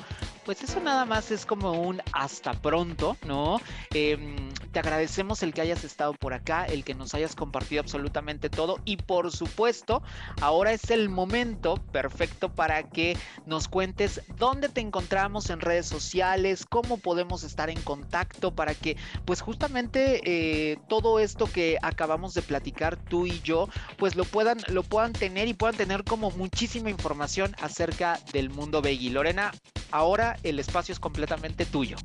[0.49, 3.61] pues eso nada más es como un hasta pronto, ¿no?
[3.93, 4.35] Em,
[4.71, 8.79] te agradecemos el que hayas estado por acá, el que nos hayas compartido absolutamente todo
[8.83, 10.01] y por supuesto,
[10.41, 16.65] ahora es el momento perfecto para que nos cuentes dónde te encontramos en redes sociales,
[16.67, 22.41] cómo podemos estar en contacto para que pues justamente eh, todo esto que acabamos de
[22.41, 26.89] platicar tú y yo, pues lo puedan, lo puedan tener y puedan tener como muchísima
[26.89, 29.11] información acerca del mundo veggie.
[29.11, 29.51] Lorena,
[29.91, 31.97] ahora el espacio es completamente tuyo.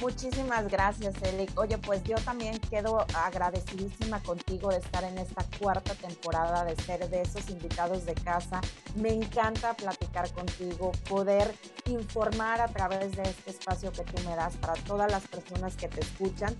[0.00, 1.58] Muchísimas gracias, Eric.
[1.58, 7.08] Oye, pues yo también quedo agradecidísima contigo de estar en esta cuarta temporada, de ser
[7.08, 8.60] de esos invitados de casa.
[8.94, 11.54] Me encanta platicar contigo, poder
[11.86, 15.88] informar a través de este espacio que tú me das para todas las personas que
[15.88, 16.54] te escuchan.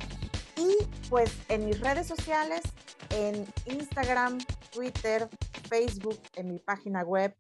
[0.57, 2.62] Y pues en mis redes sociales,
[3.11, 4.39] en Instagram,
[4.73, 5.29] Twitter,
[5.69, 7.37] Facebook, en mi página web,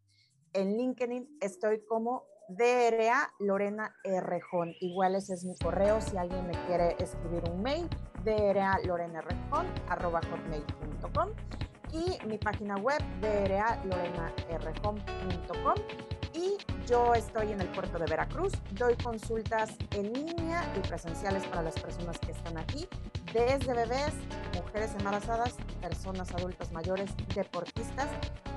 [0.52, 4.74] en LinkedIn, estoy como DRA Lorena Rejón.
[4.80, 7.88] Igual ese es mi correo si alguien me quiere escribir un mail,
[8.24, 11.30] DRA Lorena Rejón, arroba hotmail.com
[11.92, 15.74] y mi página web, DRA Lorena Rejón.com
[16.36, 21.62] y yo estoy en el puerto de Veracruz, doy consultas en línea y presenciales para
[21.62, 22.86] las personas que están aquí,
[23.32, 24.12] desde bebés,
[24.54, 28.08] mujeres embarazadas, personas adultas mayores, deportistas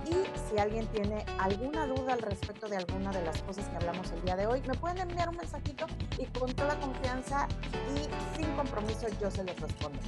[0.06, 4.12] y si alguien tiene alguna duda al respecto de alguna de las cosas que hablamos
[4.12, 5.86] el día de hoy, me pueden enviar un mensajito
[6.18, 7.48] y con toda confianza
[7.96, 10.00] y sin compromiso yo se los respondo.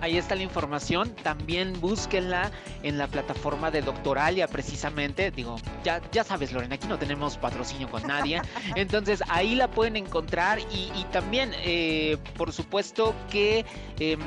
[0.00, 1.14] Ahí está la información.
[1.22, 2.50] También búsquenla
[2.82, 5.30] en la plataforma de Doctoralia, precisamente.
[5.30, 8.40] Digo, ya, ya sabes, Lorena, aquí no tenemos patrocinio con nadie.
[8.76, 13.64] Entonces ahí la pueden encontrar y, también, eh, por supuesto, que
[13.98, 14.20] em,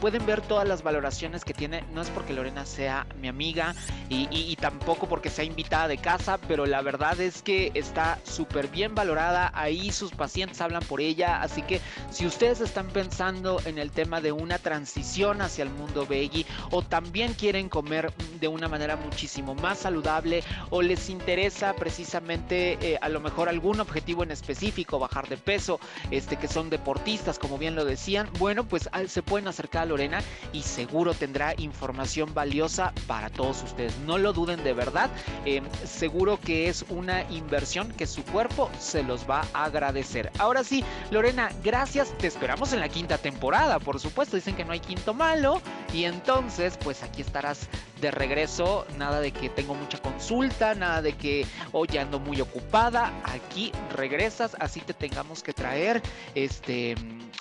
[0.00, 1.84] pueden ver todas las valoraciones que tiene.
[1.94, 3.74] No es porque Lorena sea mi amiga
[4.08, 8.94] y, tampoco porque sea invitada de casa, pero la verdad es que está súper bien
[8.94, 9.50] valorada.
[9.54, 11.40] Ahí sus pacientes hablan por ella.
[11.40, 16.06] Así que si ustedes están pensando en el tema de una transición, hacia el mundo
[16.06, 22.78] veggie o también quieren comer de una manera muchísimo más saludable o les interesa precisamente
[22.80, 25.78] eh, a lo mejor algún objetivo en específico, bajar de peso,
[26.10, 29.86] este que son deportistas, como bien lo decían, bueno, pues ah, se pueden acercar a
[29.86, 30.22] Lorena
[30.54, 33.98] y seguro tendrá información valiosa para todos ustedes.
[34.06, 35.10] No lo duden de verdad,
[35.44, 40.32] em, seguro que es una inversión que su cuerpo se los va a agradecer.
[40.38, 44.72] Ahora sí, Lorena, gracias, te esperamos en la quinta temporada, por supuesto, dicen que no
[44.72, 45.60] hay quinto malo
[45.92, 47.68] y entonces pues aquí estarás
[48.00, 53.12] de regreso, nada de que tengo mucha consulta, nada de que hoy ando muy ocupada,
[53.24, 56.02] aquí regresas, así te tengamos que traer,
[56.34, 56.94] este,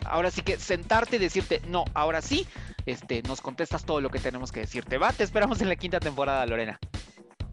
[0.06, 2.46] ahora sí que sentarte y decirte, no, ahora sí,
[2.86, 6.00] este, nos contestas todo lo que tenemos que decirte, va, te esperamos en la quinta
[6.00, 6.80] temporada, Lorena.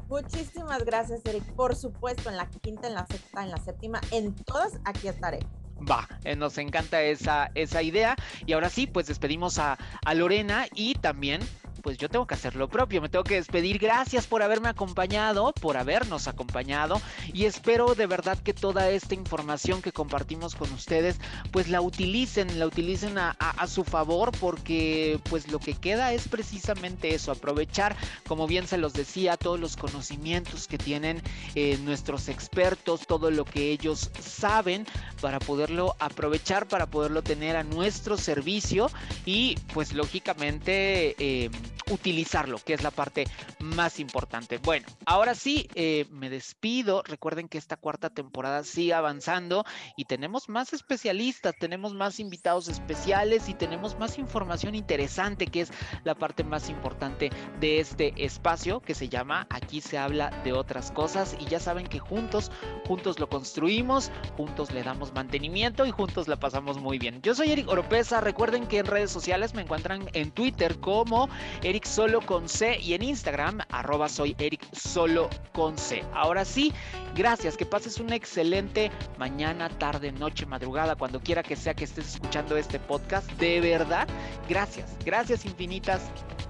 [0.09, 1.43] Muchísimas gracias, Eric.
[1.55, 5.41] Por supuesto, en la quinta, en la sexta, en la séptima, en todas, aquí estaré.
[5.79, 8.17] Va, eh, nos encanta esa, esa idea.
[8.47, 11.41] Y ahora sí, pues despedimos a, a Lorena y también
[11.87, 13.79] pues yo tengo que hacer lo propio, me tengo que despedir.
[13.79, 17.01] Gracias por haberme acompañado, por habernos acompañado
[17.33, 21.21] y espero de verdad que toda esta información que compartimos con ustedes,
[21.53, 23.37] pues la utilicen, la utilicen a,
[23.69, 27.95] su favor porque pues lo que queda es precisamente eso, aprovechar,
[28.27, 31.23] como bien se los decía, todos los conocimientos que tienen
[31.55, 34.89] eh, nuestros expertos, todo lo que ellos saben
[35.21, 38.91] para poderlo aprovechar, para poderlo tener a nuestro servicio
[39.25, 41.15] y pues lógicamente...
[41.21, 41.49] Eh,
[41.91, 43.27] utilizarlo, que es la parte
[43.61, 44.59] más importante.
[44.59, 47.03] Bueno, ahora sí, eh, me despido.
[47.03, 49.65] Recuerden que esta cuarta temporada sigue avanzando
[49.97, 55.71] y tenemos más especialistas, tenemos más invitados especiales y tenemos más información interesante, que es
[56.05, 57.31] la parte más importante
[57.61, 61.87] de este espacio que se llama Aquí se habla de otras cosas y ya saben
[61.87, 62.51] que juntos,
[62.87, 67.21] juntos lo construimos, juntos le damos mantenimiento y juntos la pasamos muy bien.
[67.23, 71.29] Yo soy Eric Oropesa, recuerden que en redes sociales me encuentran en Twitter como
[71.77, 76.03] Eric Solo con C y en Instagram arroba soy Eric Solo con C.
[76.15, 76.73] Ahora sí,
[77.15, 82.15] gracias, que pases una excelente mañana, tarde, noche, madrugada, cuando quiera que sea que estés
[82.15, 83.31] escuchando este podcast.
[83.33, 84.09] De verdad,
[84.49, 86.01] gracias, gracias infinitas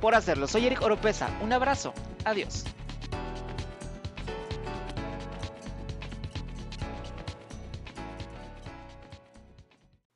[0.00, 0.46] por hacerlo.
[0.46, 1.92] Soy Eric Oropesa, un abrazo,
[2.24, 2.62] adiós.